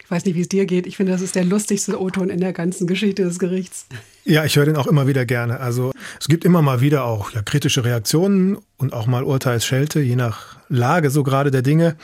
Ich 0.02 0.10
weiß 0.10 0.24
nicht, 0.24 0.36
wie 0.36 0.40
es 0.40 0.48
dir 0.48 0.64
geht. 0.64 0.86
Ich 0.86 0.96
finde, 0.96 1.12
das 1.12 1.20
ist 1.20 1.34
der 1.34 1.44
lustigste 1.44 2.00
O-Ton 2.00 2.30
in 2.30 2.40
der 2.40 2.54
ganzen 2.54 2.86
Geschichte 2.86 3.24
des 3.24 3.38
Gerichts. 3.38 3.86
Ja, 4.24 4.46
ich 4.46 4.56
höre 4.56 4.64
den 4.64 4.76
auch 4.76 4.86
immer 4.86 5.06
wieder 5.06 5.26
gerne. 5.26 5.60
Also 5.60 5.92
es 6.18 6.28
gibt 6.28 6.46
immer 6.46 6.62
mal 6.62 6.80
wieder 6.80 7.04
auch 7.04 7.32
ja, 7.32 7.42
kritische 7.42 7.84
Reaktionen 7.84 8.56
und 8.78 8.94
auch 8.94 9.06
mal 9.06 9.22
Urteilsschelte, 9.22 10.00
je 10.00 10.16
nach 10.16 10.56
Lage 10.70 11.10
so 11.10 11.24
gerade 11.24 11.50
der 11.50 11.62
Dinge. 11.62 11.96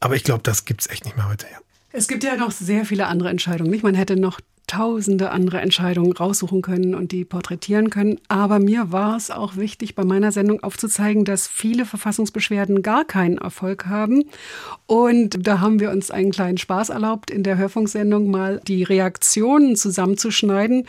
Aber 0.00 0.16
ich 0.16 0.24
glaube, 0.24 0.42
das 0.42 0.64
gibt 0.64 0.80
es 0.80 0.86
echt 0.88 1.04
nicht 1.04 1.18
mehr 1.18 1.28
heute. 1.28 1.44
Ja. 1.52 1.58
Es 1.92 2.08
gibt 2.08 2.24
ja 2.24 2.36
noch 2.36 2.50
sehr 2.50 2.86
viele 2.86 3.08
andere 3.08 3.28
Entscheidungen. 3.28 3.70
Nicht? 3.70 3.84
Man 3.84 3.94
hätte 3.94 4.16
noch 4.16 4.40
tausende 4.66 5.30
andere 5.30 5.60
Entscheidungen 5.60 6.12
raussuchen 6.12 6.62
können 6.62 6.94
und 6.94 7.12
die 7.12 7.24
porträtieren 7.24 7.90
können. 7.90 8.18
Aber 8.28 8.58
mir 8.58 8.92
war 8.92 9.16
es 9.16 9.30
auch 9.30 9.56
wichtig, 9.56 9.94
bei 9.94 10.04
meiner 10.04 10.32
Sendung 10.32 10.62
aufzuzeigen, 10.62 11.24
dass 11.24 11.46
viele 11.46 11.84
Verfassungsbeschwerden 11.84 12.82
gar 12.82 13.04
keinen 13.04 13.38
Erfolg 13.38 13.86
haben. 13.86 14.24
Und 14.86 15.46
da 15.46 15.60
haben 15.60 15.80
wir 15.80 15.90
uns 15.90 16.10
einen 16.10 16.30
kleinen 16.30 16.58
Spaß 16.58 16.88
erlaubt, 16.88 17.30
in 17.30 17.42
der 17.42 17.58
Hörfunksendung 17.58 18.30
mal 18.30 18.60
die 18.66 18.82
Reaktionen 18.82 19.76
zusammenzuschneiden, 19.76 20.86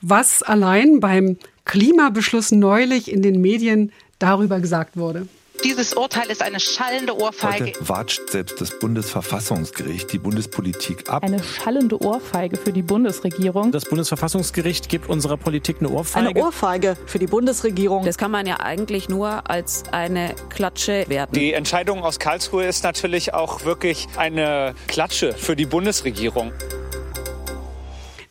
was 0.00 0.42
allein 0.42 1.00
beim 1.00 1.36
Klimabeschluss 1.64 2.52
neulich 2.52 3.10
in 3.10 3.22
den 3.22 3.40
Medien 3.40 3.90
darüber 4.18 4.60
gesagt 4.60 4.96
wurde. 4.96 5.26
Dieses 5.62 5.94
Urteil 5.94 6.30
ist 6.30 6.42
eine 6.42 6.58
schallende 6.58 7.16
Ohrfeige. 7.16 7.66
Heute 7.66 7.88
watscht 7.88 8.30
selbst 8.30 8.60
das 8.60 8.78
Bundesverfassungsgericht 8.78 10.12
die 10.12 10.18
Bundespolitik 10.18 11.08
ab. 11.08 11.22
Eine 11.22 11.42
schallende 11.42 12.02
Ohrfeige 12.02 12.56
für 12.56 12.72
die 12.72 12.82
Bundesregierung. 12.82 13.70
Das 13.70 13.84
Bundesverfassungsgericht 13.84 14.88
gibt 14.88 15.08
unserer 15.08 15.36
Politik 15.36 15.76
eine 15.80 15.90
Ohrfeige. 15.90 16.28
Eine 16.30 16.40
Ohrfeige 16.40 16.96
für 17.06 17.18
die 17.18 17.28
Bundesregierung. 17.28 18.04
Das 18.04 18.18
kann 18.18 18.30
man 18.30 18.46
ja 18.46 18.60
eigentlich 18.60 19.08
nur 19.08 19.48
als 19.48 19.84
eine 19.92 20.34
Klatsche 20.50 21.04
werten. 21.08 21.34
Die 21.34 21.52
Entscheidung 21.52 22.02
aus 22.02 22.18
Karlsruhe 22.18 22.66
ist 22.66 22.82
natürlich 22.82 23.32
auch 23.32 23.64
wirklich 23.64 24.08
eine 24.16 24.74
Klatsche 24.88 25.32
für 25.34 25.54
die 25.54 25.66
Bundesregierung. 25.66 26.52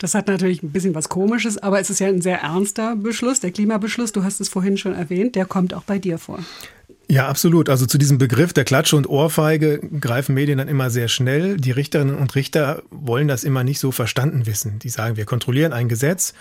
Das 0.03 0.15
hat 0.15 0.27
natürlich 0.27 0.61
ein 0.61 0.71
bisschen 0.73 0.93
was 0.95 1.07
Komisches, 1.07 1.57
aber 1.57 1.79
es 1.79 1.89
ist 1.89 1.99
ja 1.99 2.07
ein 2.07 2.21
sehr 2.21 2.41
ernster 2.41 2.97
Beschluss, 2.97 3.39
der 3.39 3.51
Klimabeschluss. 3.51 4.11
Du 4.11 4.25
hast 4.25 4.41
es 4.41 4.49
vorhin 4.49 4.75
schon 4.75 4.93
erwähnt, 4.93 5.37
der 5.37 5.45
kommt 5.45 5.73
auch 5.73 5.83
bei 5.83 5.97
dir 5.97 6.17
vor. 6.17 6.39
Ja, 7.07 7.27
absolut. 7.27 7.69
Also 7.69 7.85
zu 7.85 7.97
diesem 7.97 8.17
Begriff 8.17 8.53
der 8.53 8.63
Klatsche 8.63 8.95
und 8.95 9.07
Ohrfeige 9.07 9.79
greifen 9.99 10.35
Medien 10.35 10.57
dann 10.57 10.67
immer 10.67 10.89
sehr 10.89 11.07
schnell. 11.07 11.57
Die 11.57 11.71
Richterinnen 11.71 12.15
und 12.15 12.33
Richter 12.35 12.81
wollen 12.91 13.27
das 13.27 13.43
immer 13.43 13.63
nicht 13.63 13.79
so 13.79 13.91
verstanden 13.91 14.45
wissen. 14.45 14.79
Die 14.79 14.89
sagen, 14.89 15.17
wir 15.17 15.25
kontrollieren 15.25 15.73
ein 15.73 15.89
Gesetz 15.89 16.33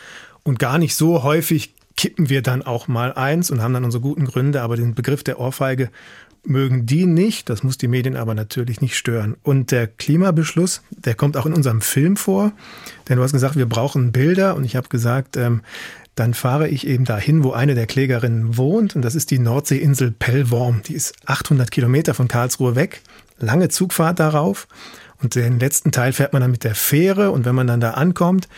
und 0.44 0.58
gar 0.58 0.78
nicht 0.78 0.94
so 0.94 1.22
häufig 1.22 1.74
kippen 1.96 2.30
wir 2.30 2.42
dann 2.42 2.62
auch 2.62 2.88
mal 2.88 3.12
eins 3.12 3.50
und 3.50 3.60
haben 3.60 3.74
dann 3.74 3.84
unsere 3.84 4.00
guten 4.00 4.24
Gründe, 4.24 4.62
aber 4.62 4.76
den 4.76 4.94
Begriff 4.94 5.22
der 5.22 5.38
Ohrfeige 5.38 5.90
mögen 6.44 6.86
die 6.86 7.06
nicht. 7.06 7.48
Das 7.48 7.62
muss 7.62 7.78
die 7.78 7.88
Medien 7.88 8.16
aber 8.16 8.34
natürlich 8.34 8.80
nicht 8.80 8.96
stören. 8.96 9.36
Und 9.42 9.70
der 9.70 9.86
Klimabeschluss, 9.86 10.82
der 10.90 11.14
kommt 11.14 11.36
auch 11.36 11.46
in 11.46 11.54
unserem 11.54 11.80
Film 11.80 12.16
vor. 12.16 12.52
Denn 13.08 13.16
du 13.16 13.22
hast 13.22 13.32
gesagt, 13.32 13.56
wir 13.56 13.66
brauchen 13.66 14.12
Bilder 14.12 14.56
und 14.56 14.64
ich 14.64 14.76
habe 14.76 14.88
gesagt, 14.88 15.36
ähm, 15.36 15.60
dann 16.14 16.34
fahre 16.34 16.68
ich 16.68 16.86
eben 16.86 17.04
dahin, 17.04 17.42
wo 17.42 17.52
eine 17.52 17.74
der 17.74 17.86
Klägerinnen 17.86 18.56
wohnt. 18.58 18.94
Und 18.94 19.02
das 19.02 19.14
ist 19.14 19.30
die 19.30 19.38
Nordseeinsel 19.38 20.10
Pellworm. 20.10 20.82
Die 20.86 20.94
ist 20.94 21.14
800 21.26 21.70
Kilometer 21.70 22.12
von 22.12 22.28
Karlsruhe 22.28 22.74
weg. 22.74 23.00
Lange 23.38 23.68
Zugfahrt 23.68 24.20
darauf. 24.20 24.68
Und 25.22 25.34
den 25.34 25.58
letzten 25.58 25.90
Teil 25.90 26.12
fährt 26.12 26.32
man 26.32 26.42
dann 26.42 26.50
mit 26.50 26.64
der 26.64 26.74
Fähre. 26.74 27.30
Und 27.30 27.46
wenn 27.46 27.54
man 27.54 27.66
dann 27.66 27.80
da 27.80 27.92
ankommt, 27.92 28.48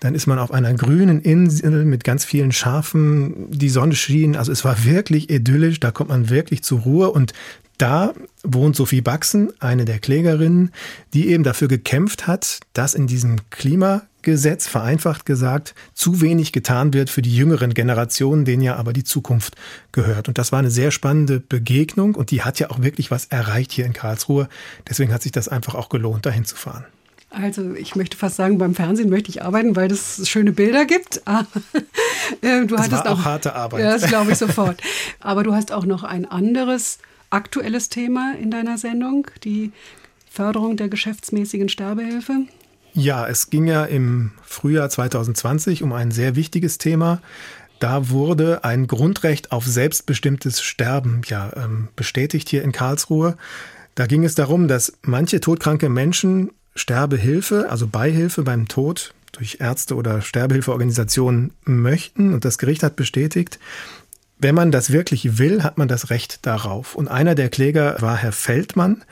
dann 0.00 0.14
ist 0.14 0.26
man 0.26 0.38
auf 0.38 0.50
einer 0.50 0.72
grünen 0.74 1.20
Insel 1.20 1.84
mit 1.84 2.04
ganz 2.04 2.24
vielen 2.24 2.52
Schafen. 2.52 3.50
Die 3.50 3.68
Sonne 3.68 3.94
schien. 3.94 4.34
Also 4.34 4.50
es 4.50 4.64
war 4.64 4.84
wirklich 4.84 5.28
idyllisch. 5.28 5.80
Da 5.80 5.90
kommt 5.90 6.08
man 6.08 6.30
wirklich 6.30 6.62
zur 6.62 6.80
Ruhe. 6.80 7.10
Und 7.10 7.34
da 7.78 8.14
wohnt 8.42 8.76
Sophie 8.76 9.00
Baxen, 9.00 9.52
eine 9.60 9.84
der 9.84 9.98
Klägerinnen, 9.98 10.70
die 11.12 11.28
eben 11.28 11.42
dafür 11.42 11.68
gekämpft 11.68 12.26
hat, 12.26 12.60
dass 12.72 12.94
in 12.94 13.06
diesem 13.06 13.36
Klimagesetz, 13.50 14.66
vereinfacht 14.66 15.26
gesagt, 15.26 15.74
zu 15.92 16.20
wenig 16.20 16.52
getan 16.52 16.92
wird 16.94 17.10
für 17.10 17.22
die 17.22 17.34
jüngeren 17.34 17.74
Generationen, 17.74 18.44
denen 18.44 18.62
ja 18.62 18.76
aber 18.76 18.92
die 18.92 19.04
Zukunft 19.04 19.56
gehört. 19.92 20.28
Und 20.28 20.38
das 20.38 20.52
war 20.52 20.60
eine 20.60 20.70
sehr 20.70 20.90
spannende 20.90 21.40
Begegnung 21.40 22.14
und 22.14 22.30
die 22.30 22.42
hat 22.42 22.60
ja 22.60 22.70
auch 22.70 22.80
wirklich 22.82 23.10
was 23.10 23.26
erreicht 23.26 23.72
hier 23.72 23.86
in 23.86 23.92
Karlsruhe. 23.92 24.48
Deswegen 24.88 25.12
hat 25.12 25.22
sich 25.22 25.32
das 25.32 25.48
einfach 25.48 25.74
auch 25.74 25.88
gelohnt, 25.88 26.26
dahin 26.26 26.44
zu 26.44 26.56
fahren. 26.56 26.84
Also 27.30 27.74
ich 27.74 27.96
möchte 27.96 28.16
fast 28.16 28.36
sagen, 28.36 28.58
beim 28.58 28.76
Fernsehen 28.76 29.10
möchte 29.10 29.28
ich 29.30 29.42
arbeiten, 29.42 29.74
weil 29.74 29.90
es 29.90 30.28
schöne 30.28 30.52
Bilder 30.52 30.84
gibt. 30.84 31.22
Ah, 31.34 31.44
äh, 32.42 32.64
du 32.64 32.76
das 32.76 32.90
war 32.90 33.06
auch, 33.06 33.20
auch 33.20 33.24
harte 33.24 33.54
Arbeit. 33.54 33.80
Ja, 33.80 33.98
das 33.98 34.08
glaube 34.08 34.32
ich 34.32 34.38
sofort. 34.38 34.80
Aber 35.20 35.42
du 35.42 35.52
hast 35.52 35.72
auch 35.72 35.84
noch 35.84 36.04
ein 36.04 36.24
anderes 36.24 36.98
aktuelles 37.34 37.88
Thema 37.88 38.34
in 38.40 38.50
deiner 38.50 38.78
Sendung, 38.78 39.26
die 39.42 39.72
Förderung 40.30 40.76
der 40.76 40.88
geschäftsmäßigen 40.88 41.68
Sterbehilfe. 41.68 42.46
Ja, 42.94 43.26
es 43.26 43.50
ging 43.50 43.66
ja 43.66 43.84
im 43.84 44.30
Frühjahr 44.44 44.88
2020 44.88 45.82
um 45.82 45.92
ein 45.92 46.12
sehr 46.12 46.36
wichtiges 46.36 46.78
Thema. 46.78 47.20
Da 47.80 48.08
wurde 48.08 48.64
ein 48.64 48.86
Grundrecht 48.86 49.50
auf 49.52 49.66
selbstbestimmtes 49.66 50.62
Sterben 50.62 51.22
ja 51.26 51.50
ähm, 51.56 51.88
bestätigt 51.96 52.48
hier 52.48 52.62
in 52.62 52.72
Karlsruhe. 52.72 53.36
Da 53.96 54.06
ging 54.06 54.24
es 54.24 54.36
darum, 54.36 54.68
dass 54.68 54.92
manche 55.02 55.40
todkranke 55.40 55.88
Menschen 55.88 56.50
Sterbehilfe, 56.76 57.68
also 57.68 57.86
Beihilfe 57.86 58.42
beim 58.42 58.68
Tod 58.68 59.12
durch 59.32 59.58
Ärzte 59.60 59.96
oder 59.96 60.22
Sterbehilfeorganisationen 60.22 61.52
möchten. 61.64 62.32
Und 62.32 62.44
das 62.44 62.58
Gericht 62.58 62.82
hat 62.82 62.96
bestätigt, 62.96 63.58
wenn 64.38 64.54
man 64.54 64.70
das 64.70 64.90
wirklich 64.90 65.38
will, 65.38 65.62
hat 65.62 65.78
man 65.78 65.88
das 65.88 66.10
Recht 66.10 66.44
darauf. 66.44 66.94
Und 66.94 67.08
einer 67.08 67.34
der 67.34 67.48
Kläger 67.48 67.96
war 68.00 68.16
Herr 68.16 68.32
Feldmann. 68.32 69.04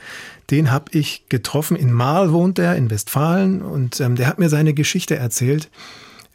Den 0.51 0.71
habe 0.71 0.91
ich 0.91 1.25
getroffen. 1.29 1.77
In 1.77 1.91
Marl 1.91 2.31
wohnt 2.31 2.59
er, 2.59 2.75
in 2.75 2.89
Westfalen. 2.89 3.61
Und 3.61 3.99
ähm, 4.01 4.15
der 4.15 4.27
hat 4.27 4.39
mir 4.39 4.49
seine 4.49 4.73
Geschichte 4.73 5.15
erzählt, 5.15 5.69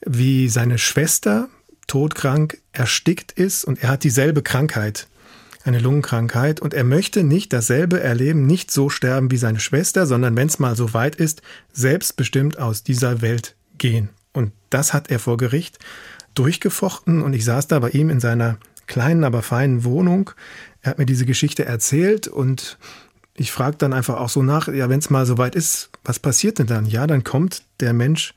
wie 0.05 0.49
seine 0.49 0.79
Schwester 0.79 1.49
todkrank 1.87 2.59
erstickt 2.73 3.33
ist 3.33 3.65
und 3.65 3.83
er 3.83 3.89
hat 3.89 4.05
dieselbe 4.05 4.43
Krankheit, 4.43 5.09
eine 5.65 5.81
Lungenkrankheit. 5.81 6.61
Und 6.61 6.75
er 6.75 6.85
möchte 6.85 7.25
nicht 7.25 7.53
dasselbe 7.53 8.01
erleben, 8.01 8.47
nicht 8.47 8.71
so 8.71 8.91
sterben 8.91 9.31
wie 9.31 9.37
seine 9.37 9.59
Schwester, 9.59 10.07
sondern 10.07 10.37
wenn 10.37 10.49
es 10.49 10.61
mal 10.61 10.77
so 10.77 10.95
weit 10.95 11.17
ist, 11.17 11.43
selbstbestimmt 11.73 12.59
aus 12.59 12.85
dieser 12.85 13.21
Welt 13.21 13.57
gehen. 13.79 14.11
Und 14.33 14.53
das 14.71 14.93
hat 14.93 15.11
er 15.11 15.19
vor 15.19 15.37
Gericht 15.37 15.79
durchgefochten 16.35 17.23
und 17.23 17.33
ich 17.33 17.45
saß 17.45 17.67
da 17.67 17.81
bei 17.81 17.91
ihm 17.91 18.11
in 18.11 18.21
seiner 18.21 18.59
kleinen, 18.89 19.25
aber 19.25 19.43
feinen 19.43 19.85
Wohnung. 19.85 20.31
Er 20.83 20.91
hat 20.91 20.99
mir 20.99 21.07
diese 21.07 21.27
Geschichte 21.27 21.65
erzählt 21.65 22.27
und 22.27 22.79
ich 23.35 23.53
frage 23.53 23.77
dann 23.77 23.93
einfach 23.93 24.17
auch 24.19 24.29
so 24.29 24.43
nach, 24.43 24.69
ja, 24.69 24.89
wenn 24.89 24.99
es 24.99 25.11
mal 25.11 25.25
soweit 25.25 25.55
ist, 25.55 25.91
was 26.05 26.19
passiert 26.19 26.59
denn 26.59 26.67
dann? 26.67 26.87
Ja, 26.87 27.07
dann 27.07 27.23
kommt 27.23 27.63
der 27.81 27.93
Mensch, 27.93 28.35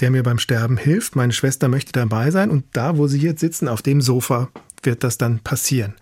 der 0.00 0.10
mir 0.10 0.22
beim 0.22 0.38
Sterben 0.38 0.78
hilft. 0.78 1.14
Meine 1.14 1.32
Schwester 1.32 1.68
möchte 1.68 1.92
dabei 1.92 2.30
sein 2.30 2.50
und 2.50 2.64
da, 2.72 2.96
wo 2.96 3.06
sie 3.06 3.18
jetzt 3.18 3.40
sitzen, 3.40 3.68
auf 3.68 3.82
dem 3.82 4.00
Sofa, 4.00 4.48
wird 4.82 5.04
das 5.04 5.18
dann 5.18 5.40
passieren. 5.40 5.94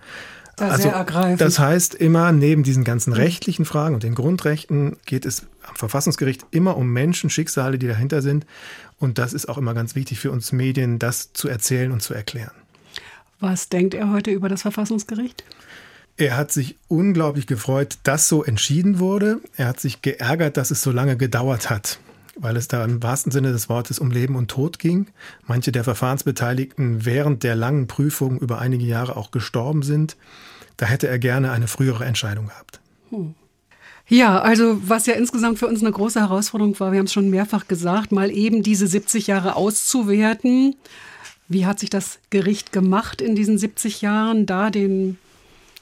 Das 0.57 0.85
also, 0.85 1.37
das 1.37 1.59
heißt 1.61 1.95
immer, 1.95 2.33
neben 2.33 2.64
diesen 2.64 2.83
ganzen 2.83 3.12
rechtlichen 3.12 3.64
Fragen 3.64 3.95
und 3.95 4.02
den 4.02 4.16
Grundrechten 4.16 4.97
geht 5.07 5.25
es 5.25 5.47
am 5.62 5.76
Verfassungsgericht 5.76 6.47
immer 6.50 6.76
um 6.76 6.92
Menschen, 6.92 7.30
Schicksale, 7.30 7.78
die 7.78 7.87
dahinter 7.87 8.23
sind. 8.23 8.45
Und 8.99 9.18
das 9.18 9.35
ist 9.35 9.49
auch 9.49 9.57
immer 9.57 9.75
ganz 9.75 9.95
wichtig 9.95 10.18
für 10.18 10.33
uns 10.33 10.50
Medien, 10.50 10.99
das 10.99 11.33
zu 11.33 11.49
erzählen 11.49 11.92
und 11.92 12.02
zu 12.02 12.12
erklären. 12.12 12.50
Was 13.40 13.68
denkt 13.68 13.95
er 13.95 14.11
heute 14.11 14.30
über 14.30 14.49
das 14.49 14.62
Verfassungsgericht? 14.62 15.45
Er 16.16 16.37
hat 16.37 16.50
sich 16.50 16.76
unglaublich 16.88 17.47
gefreut, 17.47 17.99
dass 18.02 18.28
so 18.28 18.42
entschieden 18.42 18.99
wurde. 18.99 19.40
Er 19.57 19.68
hat 19.68 19.78
sich 19.78 20.02
geärgert, 20.02 20.57
dass 20.57 20.73
es 20.73 20.83
so 20.83 20.90
lange 20.90 21.16
gedauert 21.16 21.71
hat, 21.71 22.00
weil 22.37 22.57
es 22.57 22.66
da 22.66 22.85
im 22.85 23.00
wahrsten 23.00 23.30
Sinne 23.30 23.52
des 23.52 23.68
Wortes 23.68 24.00
um 24.00 24.11
Leben 24.11 24.35
und 24.35 24.50
Tod 24.50 24.80
ging. 24.80 25.07
Manche 25.47 25.71
der 25.71 25.85
Verfahrensbeteiligten 25.85 27.04
während 27.04 27.45
der 27.45 27.54
langen 27.54 27.87
Prüfung 27.87 28.40
über 28.40 28.59
einige 28.59 28.85
Jahre 28.85 29.16
auch 29.16 29.30
gestorben 29.30 29.83
sind. 29.83 30.16
Da 30.76 30.87
hätte 30.87 31.07
er 31.07 31.21
gerne 31.21 31.52
eine 31.52 31.68
frühere 31.68 32.04
Entscheidung 32.04 32.49
gehabt. 32.49 32.80
Hm. 33.11 33.35
Ja, 34.09 34.40
also 34.40 34.80
was 34.88 35.07
ja 35.07 35.14
insgesamt 35.14 35.59
für 35.59 35.66
uns 35.66 35.83
eine 35.83 35.92
große 35.92 36.18
Herausforderung 36.18 36.78
war, 36.80 36.92
wir 36.92 36.99
haben 36.99 37.07
es 37.07 37.12
schon 37.12 37.30
mehrfach 37.30 37.68
gesagt, 37.68 38.11
mal 38.11 38.30
eben 38.30 38.62
diese 38.62 38.87
70 38.87 39.26
Jahre 39.26 39.54
auszuwerten. 39.54 40.75
Wie 41.49 41.67
hat 41.67 41.78
sich 41.78 41.90
das 41.90 42.19
Gericht 42.31 42.73
gemacht 42.73 43.23
in 43.23 43.35
diesen 43.35 43.59
70 43.59 44.02
Jahren, 44.02 44.47
da 44.47 44.71
den 44.71 45.19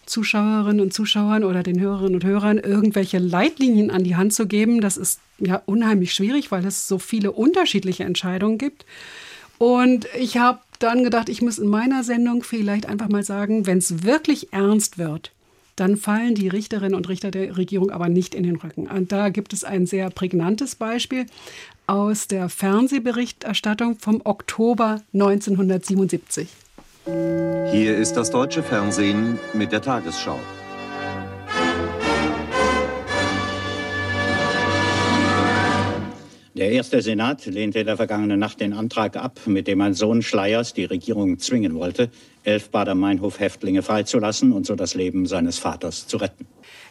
Zuschauerinnen 0.06 0.80
und 0.80 0.92
Zuschauern 0.92 1.42
oder 1.42 1.64
den 1.64 1.80
Hörerinnen 1.80 2.14
und 2.14 2.24
Hörern 2.24 2.58
irgendwelche 2.58 3.18
Leitlinien 3.18 3.90
an 3.90 4.04
die 4.04 4.16
Hand 4.16 4.32
zu 4.32 4.46
geben? 4.46 4.80
Das 4.80 4.96
ist 4.96 5.20
ja 5.38 5.60
unheimlich 5.66 6.12
schwierig, 6.14 6.52
weil 6.52 6.64
es 6.64 6.86
so 6.86 6.98
viele 6.98 7.32
unterschiedliche 7.32 8.04
Entscheidungen 8.04 8.58
gibt. 8.58 8.86
Und 9.58 10.06
ich 10.18 10.38
habe 10.38 10.60
dann 10.78 11.02
gedacht, 11.02 11.28
ich 11.28 11.42
muss 11.42 11.58
in 11.58 11.68
meiner 11.68 12.04
Sendung 12.04 12.42
vielleicht 12.42 12.86
einfach 12.86 13.08
mal 13.08 13.24
sagen, 13.24 13.66
wenn 13.66 13.78
es 13.78 14.04
wirklich 14.04 14.52
ernst 14.52 14.98
wird, 14.98 15.32
dann 15.74 15.96
fallen 15.96 16.34
die 16.34 16.48
Richterinnen 16.48 16.94
und 16.94 17.08
Richter 17.08 17.30
der 17.30 17.56
Regierung 17.56 17.90
aber 17.90 18.08
nicht 18.08 18.34
in 18.34 18.44
den 18.44 18.56
Rücken. 18.56 18.86
Und 18.86 19.12
da 19.12 19.28
gibt 19.28 19.52
es 19.52 19.64
ein 19.64 19.86
sehr 19.86 20.10
prägnantes 20.10 20.74
Beispiel 20.74 21.26
aus 21.86 22.28
der 22.28 22.48
Fernsehberichterstattung 22.48 23.98
vom 23.98 24.20
Oktober 24.24 25.02
1977. 25.12 26.48
Hier 27.04 27.96
ist 27.96 28.14
das 28.14 28.30
deutsche 28.30 28.62
Fernsehen 28.62 29.38
mit 29.52 29.72
der 29.72 29.80
Tagesschau. 29.82 30.40
Der 36.56 36.70
erste 36.70 37.02
Senat 37.02 37.44
lehnte 37.44 37.80
in 37.80 37.86
der 37.86 37.98
vergangenen 37.98 38.40
Nacht 38.40 38.60
den 38.60 38.72
Antrag 38.72 39.16
ab, 39.16 39.40
mit 39.44 39.68
dem 39.68 39.82
ein 39.82 39.92
Sohn 39.92 40.22
Schleiers 40.22 40.72
die 40.72 40.86
Regierung 40.86 41.38
zwingen 41.38 41.74
wollte, 41.74 42.10
elf 42.44 42.70
Bader-Meinhof-Häftlinge 42.70 43.82
freizulassen 43.82 44.52
und 44.52 44.64
so 44.64 44.74
das 44.74 44.94
Leben 44.94 45.26
seines 45.26 45.58
Vaters 45.58 46.06
zu 46.06 46.16
retten. 46.16 46.46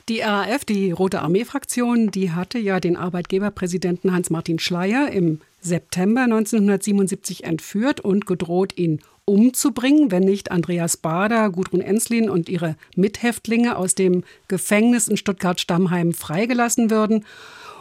Die 0.07 0.19
RAF, 0.19 0.65
die 0.65 0.91
Rote 0.91 1.23
Armee-Fraktion, 1.23 2.11
die 2.11 2.29
hatte 2.29 2.59
ja 2.59 2.79
den 2.79 2.95
Arbeitgeberpräsidenten 2.95 4.13
Hans-Martin 4.13 4.59
Schleier 4.59 5.11
im 5.11 5.41
September 5.61 6.21
1977 6.21 7.43
entführt 7.43 8.01
und 8.01 8.27
gedroht, 8.27 8.77
ihn 8.77 8.99
umzubringen, 9.25 10.11
wenn 10.11 10.21
nicht 10.21 10.51
Andreas 10.51 10.97
Bader, 10.97 11.49
Gudrun 11.49 11.81
Enslin 11.81 12.29
und 12.29 12.49
ihre 12.49 12.75
Mithäftlinge 12.95 13.77
aus 13.77 13.95
dem 13.95 14.23
Gefängnis 14.47 15.07
in 15.07 15.17
Stuttgart-Stammheim 15.17 16.13
freigelassen 16.13 16.91
würden. 16.91 17.25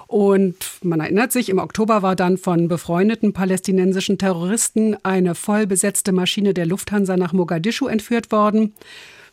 Und 0.07 0.57
man 0.83 1.01
erinnert 1.01 1.31
sich, 1.31 1.51
im 1.51 1.59
Oktober 1.59 2.01
war 2.01 2.17
dann 2.17 2.39
von 2.39 2.69
befreundeten 2.69 3.35
palästinensischen 3.35 4.17
Terroristen 4.17 4.97
eine 5.03 5.35
voll 5.35 5.67
besetzte 5.67 6.13
Maschine 6.13 6.55
der 6.55 6.65
Lufthansa 6.65 7.19
nach 7.19 7.35
Mogadischu 7.35 7.87
entführt 7.87 8.33
worden. 8.33 8.73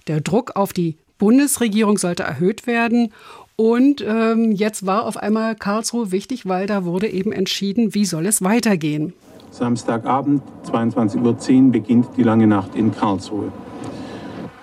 Der 0.07 0.19
Druck 0.19 0.57
auf 0.57 0.74
die 0.74 0.98
Bundesregierung 1.22 2.00
sollte 2.00 2.24
erhöht 2.24 2.66
werden. 2.66 3.13
Und 3.56 4.04
ähm, 4.06 4.51
jetzt 4.51 4.88
war 4.88 5.06
auf 5.06 5.18
einmal 5.18 5.56
Karlsruhe 5.56 6.12
wichtig, 6.12 6.48
weil 6.48 6.66
da 6.66 6.84
wurde 6.84 7.08
eben 7.08 7.32
entschieden, 7.32 7.94
wie 7.94 8.06
soll 8.06 8.25
es 8.25 8.42
weitergehen. 8.42 9.13
Samstagabend, 9.51 10.42
22.10 10.66 11.66
Uhr, 11.68 11.72
beginnt 11.72 12.08
die 12.18 12.24
lange 12.24 12.48
Nacht 12.48 12.75
in 12.75 12.92
Karlsruhe. 12.92 13.51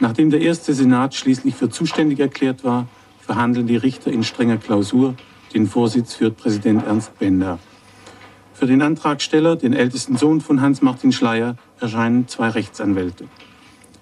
Nachdem 0.01 0.31
der 0.31 0.41
erste 0.41 0.75
Senat 0.75 1.15
schließlich 1.15 1.55
für 1.55 1.71
zuständig 1.71 2.19
erklärt 2.19 2.65
war, 2.65 2.89
verhandeln 3.21 3.69
die 3.69 3.77
Richter 3.77 4.11
in 4.11 4.25
strenger 4.25 4.57
Klausur 4.57 5.15
den 5.55 5.67
Vorsitz 5.67 6.15
führt 6.15 6.37
Präsident 6.37 6.85
Ernst 6.85 7.19
Bender. 7.19 7.59
Für 8.53 8.67
den 8.67 8.83
Antragsteller, 8.83 9.57
den 9.57 9.73
ältesten 9.73 10.17
Sohn 10.17 10.41
von 10.41 10.61
Hans-Martin 10.61 11.13
Schleyer, 11.13 11.57
erscheinen 11.81 12.29
zwei 12.29 12.49
Rechtsanwälte. 12.49 13.25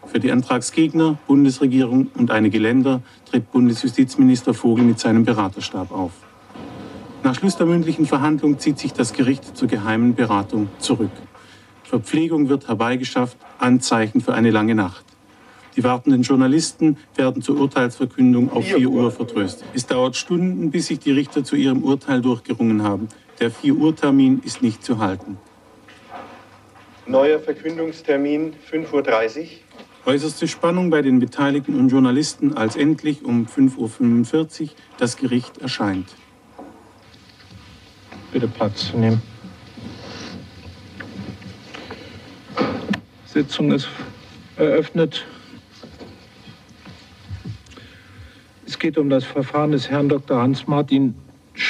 Für 0.07 0.21
die 0.21 0.31
Antragsgegner, 0.31 1.19
Bundesregierung 1.27 2.11
und 2.17 2.31
einige 2.31 2.59
Länder 2.59 3.03
tritt 3.29 3.51
Bundesjustizminister 3.53 4.55
Vogel 4.55 4.85
mit 4.85 4.99
seinem 4.99 5.25
Beraterstab 5.25 5.91
auf. 5.93 6.13
Nach 7.23 7.35
Schluss 7.35 7.57
der 7.57 7.67
mündlichen 7.67 8.07
Verhandlung 8.07 8.59
zieht 8.59 8.79
sich 8.79 8.93
das 8.93 9.13
Gericht 9.13 9.57
zur 9.57 9.69
geheimen 9.69 10.15
Beratung 10.15 10.69
zurück. 10.79 11.11
Verpflegung 11.83 12.49
wird 12.49 12.69
herbeigeschafft, 12.69 13.37
Anzeichen 13.59 14.21
für 14.21 14.35
eine 14.35 14.51
lange 14.51 14.75
Nacht. 14.75 15.05
Die 15.77 15.85
wartenden 15.85 16.23
Journalisten 16.23 16.97
werden 17.17 17.43
zur 17.43 17.61
Urteilsverkündung 17.61 18.51
auf 18.51 18.65
4 18.65 18.89
Uhr 18.89 19.11
vertröstet. 19.11 19.69
Es 19.75 19.87
dauert 19.87 20.17
Stunden, 20.17 20.71
bis 20.71 20.87
sich 20.87 21.01
die 21.01 21.13
Richter 21.13 21.45
zu 21.45 21.55
ihrem 21.55 21.83
Urteil 21.83 22.23
durchgerungen 22.23 22.83
haben. 22.83 23.09
Der 23.41 23.51
4 23.51 23.75
Uhr 23.75 23.95
Termin 23.95 24.41
ist 24.43 24.63
nicht 24.63 24.83
zu 24.83 24.99
halten. 24.99 25.37
Neuer 27.07 27.39
Verkündungstermin 27.39 28.55
5.30 28.73 29.41
Uhr. 29.41 29.47
Äußerste 30.07 30.47
Spannung 30.47 30.89
bei 30.91 31.03
den 31.03 31.19
Beteiligten 31.19 31.75
und 31.75 31.89
Journalisten, 31.89 32.57
als 32.57 32.77
endlich 32.77 33.25
um 33.25 33.47
5.45 33.47 34.63
Uhr 34.63 34.69
das 34.99 35.17
Gericht 35.17 35.59
erscheint. 35.59 36.15
Bitte 38.31 38.47
Platz 38.47 38.93
nehmen. 38.95 39.21
Sitzung 43.27 43.73
ist 43.73 43.89
eröffnet. 44.57 45.27
Es 48.65 48.79
geht 48.79 48.99
um 48.99 49.11
das 49.11 49.25
Verfahren 49.25 49.73
des 49.73 49.91
Herrn 49.91 50.09
Dr. 50.09 50.41
Hans-Martin 50.41 51.17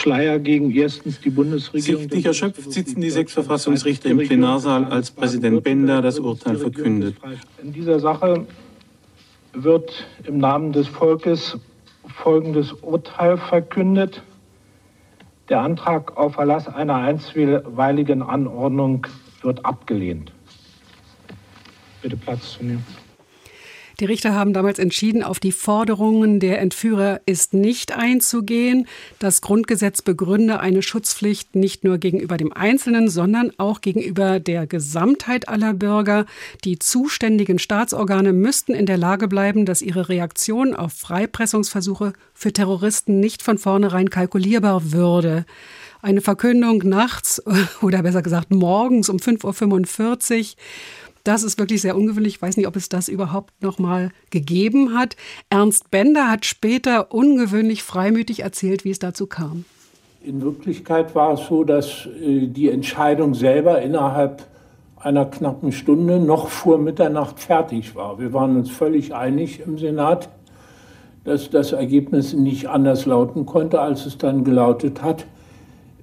Schleier 0.07 0.39
gegen 0.39 0.71
erstens 0.71 1.21
die 1.21 1.31
Bundesregierung. 1.31 2.03
Sichtlich 2.03 2.27
erschöpft 2.27 2.71
sitzen 2.71 3.01
die 3.01 3.11
sechs 3.11 3.33
Verfassungsrichter 3.33 4.09
im 4.09 4.19
Plenarsaal, 4.19 4.85
als 4.85 5.11
Präsident 5.11 5.65
Bender 5.65 6.01
das 6.01 6.21
Urteil 6.21 6.59
verkündet. 6.59 7.17
In 7.61 7.73
dieser 7.73 7.99
Sache 7.99 8.47
wird 9.53 10.07
im 10.25 10.39
Namen 10.39 10.73
des 10.73 10.87
Volkes 10.87 11.59
folgendes 12.07 12.71
Urteil 12.73 13.37
verkündet. 13.37 14.23
Der 15.49 15.63
Antrag 15.63 16.17
auf 16.17 16.37
Erlass 16.37 16.69
einer 16.69 16.95
einstweiligen 16.95 18.23
Anordnung 18.23 19.09
wird 19.43 19.67
abgelehnt. 19.67 20.31
Bitte 22.01 22.17
Platz 22.17 22.53
zu 22.53 22.65
nehmen. 22.65 22.87
Die 23.99 24.05
Richter 24.05 24.35
haben 24.35 24.53
damals 24.53 24.79
entschieden, 24.79 25.23
auf 25.23 25.41
die 25.41 25.53
Forderungen 25.53 26.39
der 26.39 26.61
Entführer 26.61 27.23
ist 27.25 27.55
nicht 27.55 27.97
einzugehen. 27.97 28.87
Das 29.19 29.41
Grundgesetz 29.41 30.03
begründe 30.03 30.61
eine 30.61 30.83
Schutzpflicht 30.83 31.55
nicht 31.55 31.83
nur 31.83 31.97
gegenüber 31.97 32.37
dem 32.37 32.53
Einzelnen, 32.53 33.09
sondern 33.09 33.53
auch 33.57 33.81
gegenüber 33.81 34.39
der 34.39 34.67
Gesamtheit 34.67 35.49
aller 35.49 35.73
Bürger. 35.73 36.27
Die 36.65 36.79
zuständigen 36.79 37.59
Staatsorgane 37.59 38.35
müssten 38.35 38.75
in 38.75 38.85
der 38.85 38.99
Lage 38.99 39.29
bleiben, 39.29 39.65
dass 39.65 39.81
ihre 39.81 40.11
Reaktion 40.11 40.77
auf 40.77 40.93
Freipressungsversuche 40.93 42.13
für 42.35 42.53
Terroristen 42.53 43.19
nicht 43.19 43.43
von 43.43 43.57
vornherein 43.57 44.11
kalkulierbar 44.11 44.93
würde. 44.93 45.47
Eine 46.03 46.21
Verkündung 46.21 46.83
nachts 46.85 47.43
oder 47.81 48.03
besser 48.03 48.21
gesagt 48.21 48.51
morgens 48.51 49.09
um 49.09 49.17
5.45 49.17 50.51
Uhr 50.51 50.57
das 51.27 51.43
ist 51.43 51.59
wirklich 51.59 51.83
sehr 51.83 51.97
ungewöhnlich. 51.97 52.37
Ich 52.37 52.43
weiß 52.43 52.57
nicht, 52.57 52.67
ob 52.67 52.77
es 52.77 52.89
das 52.89 53.09
überhaupt 53.09 53.63
noch 53.63 53.79
mal 53.79 54.11
gegeben 54.31 54.95
hat. 54.95 55.17
Ernst 55.51 55.91
Bender 55.91 56.31
hat 56.31 56.45
später 56.45 57.13
ungewöhnlich 57.13 57.83
freimütig 57.83 58.41
erzählt, 58.41 58.85
wie 58.85 58.91
es 58.91 58.99
dazu 58.99 59.27
kam. 59.27 59.65
In 60.23 60.43
Wirklichkeit 60.43 61.15
war 61.15 61.35
es 61.35 61.47
so, 61.47 61.65
dass 61.65 62.07
äh, 62.21 62.47
die 62.47 62.69
Entscheidung 62.69 63.35
selber 63.35 63.81
innerhalb 63.83 64.45
einer 64.97 65.25
knappen 65.25 65.73
Stunde 65.73 66.19
noch 66.19 66.49
vor 66.49 66.79
Mitternacht 66.79 67.39
fertig 67.39 67.95
war. 67.95 68.19
Wir 68.19 68.33
waren 68.33 68.57
uns 68.57 68.71
völlig 68.71 69.15
einig 69.15 69.61
im 69.65 69.79
Senat, 69.79 70.29
dass 71.25 71.51
das 71.51 71.73
Ergebnis 71.73 72.33
nicht 72.33 72.69
anders 72.69 73.07
lauten 73.07 73.47
konnte, 73.47 73.81
als 73.81 74.07
es 74.07 74.19
dann 74.19 74.43
gelautet 74.43 75.03
hat. 75.03 75.27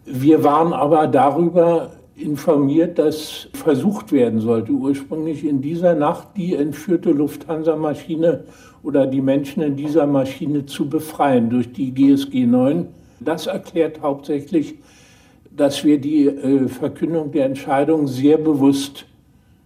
Wir 0.06 0.44
waren 0.44 0.74
aber 0.74 1.08
darüber 1.08 1.92
informiert, 2.16 3.00
dass 3.00 3.48
versucht 3.54 4.12
werden 4.12 4.40
sollte, 4.40 4.72
ursprünglich 4.72 5.46
in 5.46 5.62
dieser 5.62 5.96
Nacht 5.96 6.30
die 6.38 6.56
entführte 6.56 7.12
Lufthansa-Maschine 7.12 8.44
oder 8.84 9.08
die 9.08 9.22
Menschen 9.22 9.64
in 9.64 9.76
dieser 9.76 10.06
Maschine 10.06 10.66
zu 10.66 10.88
befreien 10.88 11.50
durch 11.50 11.72
die 11.72 11.92
GSG 11.92 12.46
9. 12.46 12.88
Das 13.20 13.48
erklärt 13.48 14.02
hauptsächlich, 14.02 14.76
dass 15.56 15.84
wir 15.84 16.00
die 16.00 16.26
äh, 16.28 16.68
Verkündung 16.68 17.32
der 17.32 17.46
Entscheidung 17.46 18.08
sehr 18.08 18.38
bewusst 18.38 19.06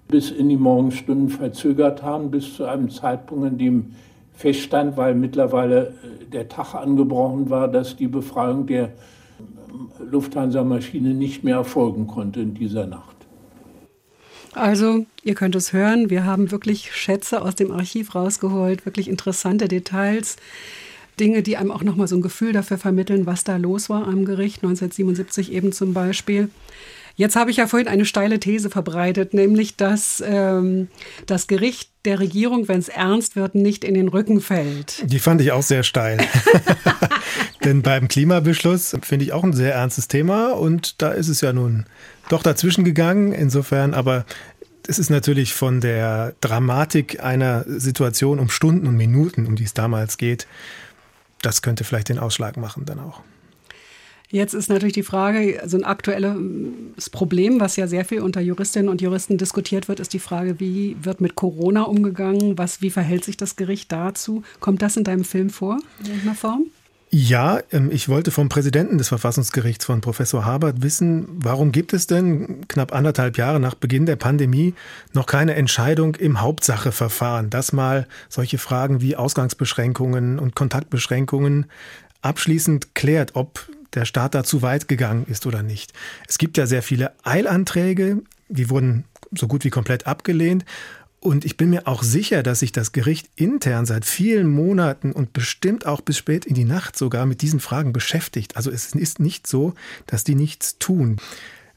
bis 0.08 0.32
in 0.32 0.48
die 0.50 0.58
Morgenstunden 0.58 1.30
verzögert 1.30 2.02
haben, 2.02 2.32
bis 2.32 2.56
zu 2.56 2.66
einem 2.66 2.90
Zeitpunkt, 2.90 3.46
in 3.46 3.58
dem 3.58 3.86
feststand, 4.34 4.96
weil 4.96 5.16
mittlerweile 5.16 5.88
äh, 5.88 6.26
der 6.32 6.48
Tag 6.48 6.76
angebrochen 6.76 7.50
war, 7.50 7.68
dass 7.68 7.96
die 7.96 8.08
Befreiung 8.08 8.68
der 8.68 8.92
Lufthansa-Maschine 10.00 11.14
nicht 11.14 11.44
mehr 11.44 11.58
erfolgen 11.58 12.08
konnte 12.08 12.42
in 12.42 12.54
dieser 12.54 12.88
Nacht. 12.88 13.16
Also, 14.54 15.06
ihr 15.24 15.36
könnt 15.36 15.56
es 15.56 15.72
hören, 15.72 16.10
wir 16.10 16.26
haben 16.26 16.52
wirklich 16.52 16.92
Schätze 16.96 17.42
aus 17.42 17.56
dem 17.56 17.72
Archiv 17.72 18.16
rausgeholt, 18.16 18.86
wirklich 18.86 19.08
interessante 19.08 19.68
Details. 19.68 20.38
Dinge, 21.20 21.44
die 21.44 21.58
einem 21.58 21.72
auch 21.72 21.84
nochmal 21.84 22.08
so 22.08 22.16
ein 22.16 22.22
Gefühl 22.22 22.54
dafür 22.54 22.78
vermitteln, 22.78 23.26
was 23.26 23.44
da 23.44 23.58
los 23.58 23.90
war 23.90 24.08
am 24.08 24.26
Gericht, 24.26 24.64
1977 24.64 25.52
eben 25.52 25.72
zum 25.72 25.94
Beispiel. 25.94 26.50
Jetzt 27.18 27.36
habe 27.36 27.50
ich 27.50 27.58
ja 27.58 27.66
vorhin 27.66 27.88
eine 27.88 28.06
steile 28.06 28.40
These 28.40 28.70
verbreitet, 28.70 29.34
nämlich 29.34 29.76
dass 29.76 30.24
ähm, 30.26 30.88
das 31.26 31.48
Gericht 31.48 31.90
der 32.06 32.20
Regierung, 32.20 32.68
wenn 32.68 32.80
es 32.80 32.90
ernst 32.90 33.36
wird, 33.36 33.56
nicht 33.56 33.84
in 33.84 33.96
den 33.96 34.08
Rücken 34.08 34.40
fällt. 34.40 35.04
Die 35.12 35.18
fand 35.18 35.42
ich 35.42 35.52
auch 35.52 35.64
sehr 35.64 35.82
steil. 35.82 36.20
Denn 37.64 37.82
beim 37.82 38.08
Klimabeschluss 38.08 38.96
finde 39.02 39.26
ich 39.26 39.34
auch 39.34 39.44
ein 39.44 39.54
sehr 39.54 39.74
ernstes 39.74 40.08
Thema 40.08 40.52
und 40.52 41.02
da 41.02 41.10
ist 41.10 41.28
es 41.28 41.42
ja 41.42 41.54
nun 41.54 41.86
doch 42.30 42.44
dazwischen 42.44 42.86
gegangen. 42.86 43.34
Insofern, 43.34 43.96
aber 43.96 44.26
es 44.88 45.00
ist 45.00 45.10
natürlich 45.10 45.56
von 45.56 45.82
der 45.82 46.36
Dramatik 46.40 47.24
einer 47.24 47.66
Situation 47.68 48.38
um 48.38 48.50
Stunden 48.50 48.86
und 48.86 48.96
Minuten, 48.96 49.48
um 49.48 49.56
die 49.56 49.64
es 49.64 49.74
damals 49.74 50.18
geht, 50.18 50.48
das 51.42 51.64
könnte 51.64 51.84
vielleicht 51.84 52.10
den 52.10 52.20
Ausschlag 52.20 52.58
machen 52.58 52.86
dann 52.86 53.00
auch. 53.00 53.22
Jetzt 54.30 54.54
ist 54.54 54.70
natürlich 54.70 54.94
die 54.94 55.04
Frage, 55.04 55.62
so 55.66 55.78
ein 55.78 55.86
aktuelles 55.86 57.10
Problem, 57.12 57.62
was 57.62 57.78
ja 57.78 57.88
sehr 57.88 58.04
viel 58.04 58.22
unter 58.22 58.42
Juristinnen 58.42 58.90
und 58.90 59.02
Juristen 59.02 59.38
diskutiert 59.38 59.88
wird, 59.88 60.02
ist 60.02 60.14
die 60.14 60.20
Frage, 60.20 60.60
wie 60.60 60.98
wird 61.02 61.22
mit 61.22 61.36
Corona 61.36 61.84
umgegangen? 61.84 62.58
Was, 62.58 62.82
wie 62.82 62.90
verhält 62.90 63.24
sich 63.24 63.38
das 63.38 63.56
Gericht 63.56 63.92
dazu? 63.92 64.44
Kommt 64.60 64.82
das 64.82 64.98
in 64.98 65.06
deinem 65.06 65.24
Film 65.24 65.50
vor, 65.50 65.80
in 66.00 66.08
irgendeiner 66.08 66.36
Form? 66.36 66.66
Ja, 67.10 67.62
ähm, 67.72 67.90
ich 67.90 68.10
wollte 68.10 68.32
vom 68.32 68.50
Präsidenten 68.50 68.98
des 68.98 69.08
Verfassungsgerichts, 69.08 69.86
von 69.86 70.02
Professor 70.02 70.44
Habert, 70.44 70.82
wissen, 70.82 71.26
warum 71.30 71.72
gibt 71.72 71.94
es 71.94 72.06
denn 72.06 72.68
knapp 72.68 72.94
anderthalb 72.94 73.38
Jahre 73.38 73.62
nach 73.62 73.76
Beginn 73.76 74.06
der 74.06 74.18
Pandemie 74.18 74.74
noch 75.14 75.26
keine 75.26 75.56
Entscheidung 75.56 76.16
im 76.16 76.42
Hauptsacheverfahren, 76.42 77.50
dass 77.50 77.72
mal 77.72 78.08
solche 78.28 78.58
Fragen 78.58 79.00
wie 79.00 79.16
Ausgangsbeschränkungen 79.16 80.38
und 80.38 80.54
Kontaktbeschränkungen 80.54 81.68
abschließend 82.22 82.94
klärt, 82.94 83.36
ob 83.36 83.70
der 83.94 84.06
Staat 84.06 84.36
da 84.36 84.44
zu 84.44 84.62
weit 84.62 84.88
gegangen 84.88 85.26
ist 85.28 85.46
oder 85.46 85.64
nicht. 85.64 85.94
Es 86.28 86.38
gibt 86.38 86.58
ja 86.58 86.66
sehr 86.66 86.84
viele 86.84 87.14
Eilanträge, 87.24 88.22
die 88.50 88.70
wurden 88.70 89.06
so 89.32 89.48
gut 89.48 89.64
wie 89.64 89.70
komplett 89.70 90.08
abgelehnt. 90.08 90.66
Und 91.20 91.46
ich 91.46 91.58
bin 91.58 91.72
mir 91.72 91.88
auch 91.88 92.04
sicher, 92.04 92.44
dass 92.44 92.60
sich 92.60 92.72
das 92.72 92.92
Gericht 92.92 93.30
intern 93.36 93.86
seit 93.86 94.06
vielen 94.06 94.48
Monaten 94.48 95.12
und 95.12 95.34
bestimmt 95.34 95.86
auch 95.86 96.02
bis 96.02 96.18
spät 96.18 96.46
in 96.46 96.54
die 96.54 96.64
Nacht 96.64 96.96
sogar 96.96 97.26
mit 97.26 97.42
diesen 97.42 97.60
Fragen 97.60 97.92
beschäftigt. 97.92 98.56
Also 98.56 98.70
es 98.72 98.94
ist 98.94 99.20
nicht 99.20 99.48
so, 99.48 99.74
dass 100.06 100.24
die 100.24 100.36
nichts 100.36 100.78
tun. 100.78 101.18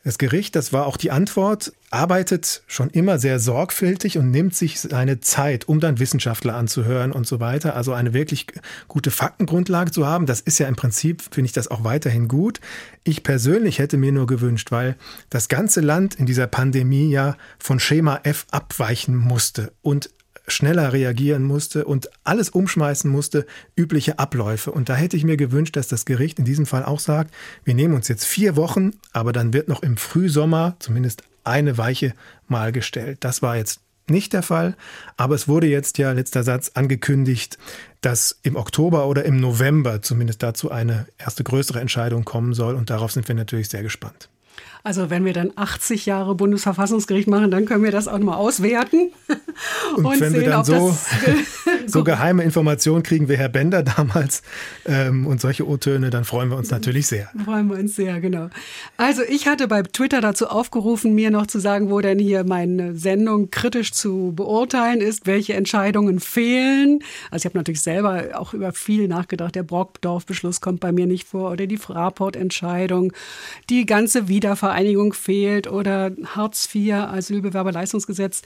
Das 0.03 0.17
Gericht, 0.17 0.57
das 0.57 0.73
war 0.73 0.87
auch 0.87 0.97
die 0.97 1.11
Antwort, 1.11 1.75
arbeitet 1.91 2.63
schon 2.67 2.89
immer 2.89 3.19
sehr 3.19 3.39
sorgfältig 3.39 4.17
und 4.17 4.31
nimmt 4.31 4.55
sich 4.55 4.81
seine 4.81 5.21
Zeit, 5.21 5.69
um 5.69 5.79
dann 5.79 5.99
Wissenschaftler 5.99 6.55
anzuhören 6.55 7.13
und 7.13 7.27
so 7.27 7.39
weiter. 7.39 7.77
Also 7.77 7.93
eine 7.93 8.15
wirklich 8.15 8.47
gute 8.89 9.11
Faktengrundlage 9.11 9.91
zu 9.91 10.07
haben. 10.07 10.25
Das 10.25 10.41
ist 10.41 10.59
ja 10.59 10.69
im 10.69 10.77
Prinzip, 10.77 11.23
finde 11.31 11.47
ich 11.47 11.53
das 11.53 11.69
auch 11.69 11.85
weiterhin 11.85 12.29
gut. 12.29 12.61
Ich 13.05 13.23
persönlich 13.23 13.79
hätte 13.79 13.99
mir 13.99 14.11
nur 14.11 14.27
gewünscht, 14.27 14.73
weil 14.73 14.97
das 15.29 15.49
ganze 15.49 15.83
Land 15.83 16.15
in 16.15 16.25
dieser 16.25 16.47
Pandemie 16.47 17.11
ja 17.11 17.37
von 17.59 17.79
Schema 17.79 18.21
F 18.23 18.47
abweichen 18.51 19.17
musste 19.17 19.71
und 19.83 20.09
schneller 20.51 20.93
reagieren 20.93 21.43
musste 21.43 21.85
und 21.85 22.11
alles 22.25 22.51
umschmeißen 22.51 23.11
musste, 23.11 23.47
übliche 23.77 24.19
Abläufe. 24.19 24.73
Und 24.73 24.89
da 24.89 24.95
hätte 24.95 25.17
ich 25.17 25.25
mir 25.25 25.37
gewünscht, 25.37 25.77
dass 25.77 25.89
das 25.89 26.05
Gericht 26.05 26.39
in 26.39 26.45
diesem 26.45 26.67
Fall 26.67 26.85
auch 26.85 27.01
sagt, 27.01 27.35
wir 27.65 27.75
nehmen 27.75 27.95
uns 27.95 28.09
jetzt 28.09 28.25
vier 28.25 28.57
Wochen, 28.57 28.93
aber 29.13 29.33
dann 29.33 29.53
wird 29.53 29.69
noch 29.69 29.83
im 29.83 29.97
Frühsommer 29.97 30.77
zumindest 30.79 31.23
eine 31.45 31.79
Weiche 31.79 32.15
mal 32.49 32.73
gestellt. 32.73 33.19
Das 33.21 33.43
war 33.43 33.57
jetzt 33.57 33.81
nicht 34.11 34.33
der 34.33 34.43
Fall, 34.43 34.77
aber 35.17 35.35
es 35.35 35.49
wurde 35.49 35.69
jetzt 35.69 35.99
ja, 35.99 36.13
letzter 36.13 36.43
Satz, 36.43 36.73
angekündigt, 36.75 37.59
dass 38.01 38.39
im 38.43 38.57
Oktober 38.57 39.07
oder 39.07 39.25
im 39.25 39.37
November 39.37 40.03
zumindest 40.03 40.43
dazu 40.43 40.71
eine 40.71 41.07
erste 41.17 41.45
größere 41.45 41.81
Entscheidung 41.81 42.25
kommen 42.25 42.53
soll 42.53 42.75
und 42.75 42.91
darauf 42.91 43.13
sind 43.13 43.29
wir 43.29 43.35
natürlich 43.35 43.69
sehr 43.69 43.83
gespannt. 43.83 44.29
Also 44.83 45.11
wenn 45.11 45.25
wir 45.25 45.33
dann 45.33 45.53
80 45.57 46.07
Jahre 46.07 46.35
Bundesverfassungsgericht 46.35 47.29
machen, 47.29 47.51
dann 47.51 47.67
können 47.67 47.85
wir 47.85 47.91
das 47.91 48.09
auch 48.09 48.19
nochmal 48.19 48.37
auswerten. 48.37 49.13
Und, 49.97 50.07
und 50.07 50.21
wenn 50.21 50.33
sehen, 50.33 50.41
wir 50.41 50.49
dann 50.49 50.65
so, 50.65 50.97
so 51.87 52.05
geheime 52.05 52.43
Informationen 52.45 53.03
kriegen 53.03 53.29
wie 53.29 53.37
Herr 53.37 53.49
Bender 53.49 53.83
damals 53.83 54.43
ähm, 54.87 55.27
und 55.27 55.41
solche 55.41 55.69
O-Töne, 55.69 56.11
dann 56.11 56.25
freuen 56.25 56.49
wir 56.49 56.57
uns 56.57 56.71
natürlich 56.71 57.09
sehr. 57.09 57.29
Freuen 57.45 57.69
wir 57.69 57.77
uns 57.77 57.97
sehr, 57.97 58.21
genau. 58.21 58.49
Also 58.97 59.23
ich 59.29 59.49
hatte 59.49 59.69
bei 59.69 59.83
Twitter 59.83 60.21
dazu 60.21 60.47
aufgerufen, 60.47 61.15
mir 61.15 61.31
noch 61.31 61.47
zu 61.47 61.59
sagen, 61.59 61.91
wo 61.91 62.01
denn 62.01 62.19
hier 62.19 62.45
meine 62.45 62.95
Sendung 62.95 63.51
kritisch 63.51 63.93
zu 63.93 64.33
beurteilen 64.35 65.01
ist, 65.01 65.27
welche 65.27 65.55
Entscheidungen 65.55 66.21
fehlen. 66.21 67.01
Also 67.31 67.43
ich 67.43 67.45
habe 67.47 67.59
natürlich 67.59 67.83
selber 67.83 68.29
auch 68.35 68.55
über 68.55 68.73
viel 68.73 69.09
nachgedacht. 69.09 69.55
Der 69.57 69.65
Brockdorf-Beschluss 69.65 70.61
kommt 70.61 70.81
bei 70.81 70.93
mir 70.93 71.07
nicht 71.07 71.29
vor 71.29 71.51
oder 71.51 71.67
die 71.67 71.77
Fraport-Entscheidung, 71.77 73.13
die 73.69 73.85
ganze 73.85 74.29
Wiedervereinigung 74.29 74.70
Vereinigung 74.71 75.13
fehlt 75.15 75.67
oder 75.67 76.13
Hartz 76.25 76.73
IV, 76.73 76.93
Asylbewerberleistungsgesetz. 76.93 78.43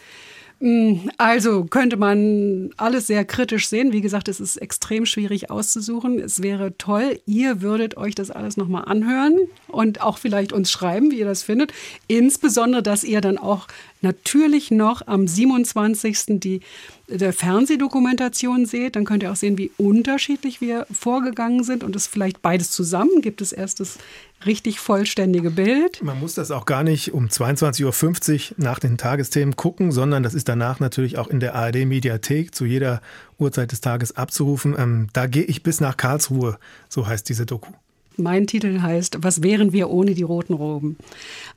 Hm, 0.61 1.11
also 1.19 1.65
könnte 1.65 1.99
man 1.99 2.71
alles 2.79 3.09
sehr 3.09 3.27
kritisch 3.27 3.69
sehen. 3.69 3.93
Wie 3.93 4.01
gesagt, 4.01 4.29
es 4.29 4.41
ist 4.41 4.57
extrem 4.57 5.05
schwierig 5.05 5.51
auszusuchen. 5.51 6.19
Es 6.19 6.43
wäre 6.43 6.79
toll, 6.79 7.21
ihr 7.27 7.61
würdet 7.61 7.99
euch 7.99 8.15
das 8.15 8.31
alles 8.31 8.57
nochmal 8.57 8.87
anhören 8.87 9.37
und 9.69 10.01
auch 10.01 10.17
vielleicht 10.17 10.55
uns 10.55 10.71
schreiben, 10.71 11.11
wie 11.11 11.19
ihr 11.19 11.27
das 11.27 11.43
findet. 11.43 11.75
Insbesondere, 12.07 12.83
dass 12.83 13.05
ihr 13.05 13.21
dann 13.21 13.37
auch 13.37 13.67
natürlich 14.05 14.71
noch 14.71 15.07
am 15.07 15.27
27. 15.27 16.39
die 16.41 16.61
der 17.09 17.33
Fernsehdokumentation 17.33 18.65
seht, 18.65 18.97
dann 18.97 19.05
könnt 19.05 19.23
ihr 19.23 19.33
auch 19.33 19.37
sehen, 19.37 19.59
wie 19.59 19.71
unterschiedlich 19.77 20.61
wir 20.61 20.87
vorgegangen 20.91 21.65
sind 21.65 21.85
und 21.85 21.95
es 21.97 22.07
vielleicht 22.07 22.41
beides 22.41 22.71
zusammen 22.71 23.21
gibt 23.21 23.43
es 23.43 23.53
erst 23.53 23.81
das 23.81 23.99
richtig 24.47 24.79
vollständige 24.79 25.51
Bild. 25.51 26.03
Man 26.03 26.19
muss 26.19 26.35
das 26.35 26.51
auch 26.51 26.65
gar 26.65 26.83
nicht 26.83 27.13
um 27.13 27.27
22.50 27.27 28.53
Uhr 28.53 28.55
nach 28.59 28.79
den 28.79 28.97
Tagesthemen 28.97 29.57
gucken, 29.57 29.93
sondern 29.93 30.23
das 30.23 30.35
ist 30.35 30.49
danach 30.49 30.81
natürlich 30.81 31.19
auch 31.19 31.29
in 31.29 31.41
der 31.41 31.55
ARD-Mediathek 31.55 32.55
zu 32.55 32.65
jeder 32.65 33.03
Uhrzeit 33.39 33.73
des 33.73 33.81
Tages 33.81 34.17
abzurufen. 34.17 34.75
Ähm, 34.79 35.09
da 35.13 35.27
gehe 35.27 35.45
ich 35.45 35.63
bis 35.63 35.81
nach 35.81 35.97
Karlsruhe, 35.97 36.59
so 36.89 37.07
heißt 37.07 37.29
diese 37.29 37.45
Doku. 37.45 37.73
Mein 38.17 38.47
Titel 38.47 38.81
heißt 38.81 39.19
Was 39.23 39.43
wären 39.43 39.73
wir 39.73 39.91
ohne 39.91 40.15
die 40.15 40.23
roten 40.23 40.55
Roben? 40.55 40.97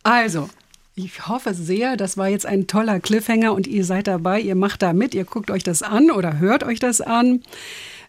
Also, 0.03 0.49
ich 0.97 1.27
hoffe 1.27 1.53
sehr, 1.53 1.95
das 1.95 2.17
war 2.17 2.27
jetzt 2.27 2.47
ein 2.47 2.65
toller 2.65 2.99
Cliffhanger 2.99 3.53
und 3.53 3.67
ihr 3.67 3.85
seid 3.85 4.07
dabei, 4.07 4.41
ihr 4.41 4.55
macht 4.55 4.81
da 4.81 4.93
mit, 4.93 5.13
ihr 5.13 5.25
guckt 5.25 5.51
euch 5.51 5.63
das 5.63 5.83
an 5.83 6.09
oder 6.09 6.39
hört 6.39 6.63
euch 6.63 6.79
das 6.79 7.01
an. 7.01 7.43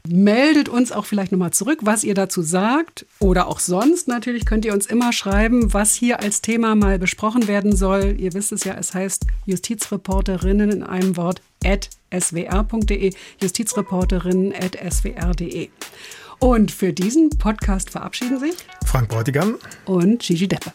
Meldet 0.09 0.71
uns 0.71 0.91
auch 0.91 1.05
vielleicht 1.05 1.33
nochmal 1.33 1.51
zurück, 1.51 1.81
was 1.83 2.03
ihr 2.03 2.15
dazu 2.15 2.41
sagt. 2.41 3.05
Oder 3.19 3.47
auch 3.47 3.61
sonst 3.61 4.09
natürlich 4.09 4.47
könnt 4.47 4.65
ihr 4.65 4.73
uns 4.73 4.87
immer 4.87 5.13
schreiben, 5.13 5.75
was 5.75 5.95
hier 5.95 6.21
als 6.21 6.41
Thema 6.41 6.75
mal 6.77 6.99
besprochen 6.99 7.47
werden 7.47 7.77
soll. 7.77 8.17
Ihr 8.19 8.33
wisst 8.33 8.53
es 8.53 8.65
ja, 8.65 8.75
es 8.75 8.95
heißt 8.95 9.27
Justizreporterinnen 9.45 10.71
in 10.71 10.83
einem 10.83 11.19
Wort 11.19 11.43
at 11.63 11.91
swr.de, 12.11 13.13
Justizreporterinnen 13.43 14.55
at 14.55 14.79
swr.de. 14.91 15.69
Und 16.39 16.71
für 16.71 16.93
diesen 16.93 17.31
Podcast 17.31 17.91
verabschieden 17.91 18.39
sich 18.39 18.55
Frank 18.87 19.09
Bräutigam 19.09 19.57
und 19.85 20.21
Gigi 20.21 20.49
Deppe. 20.49 20.73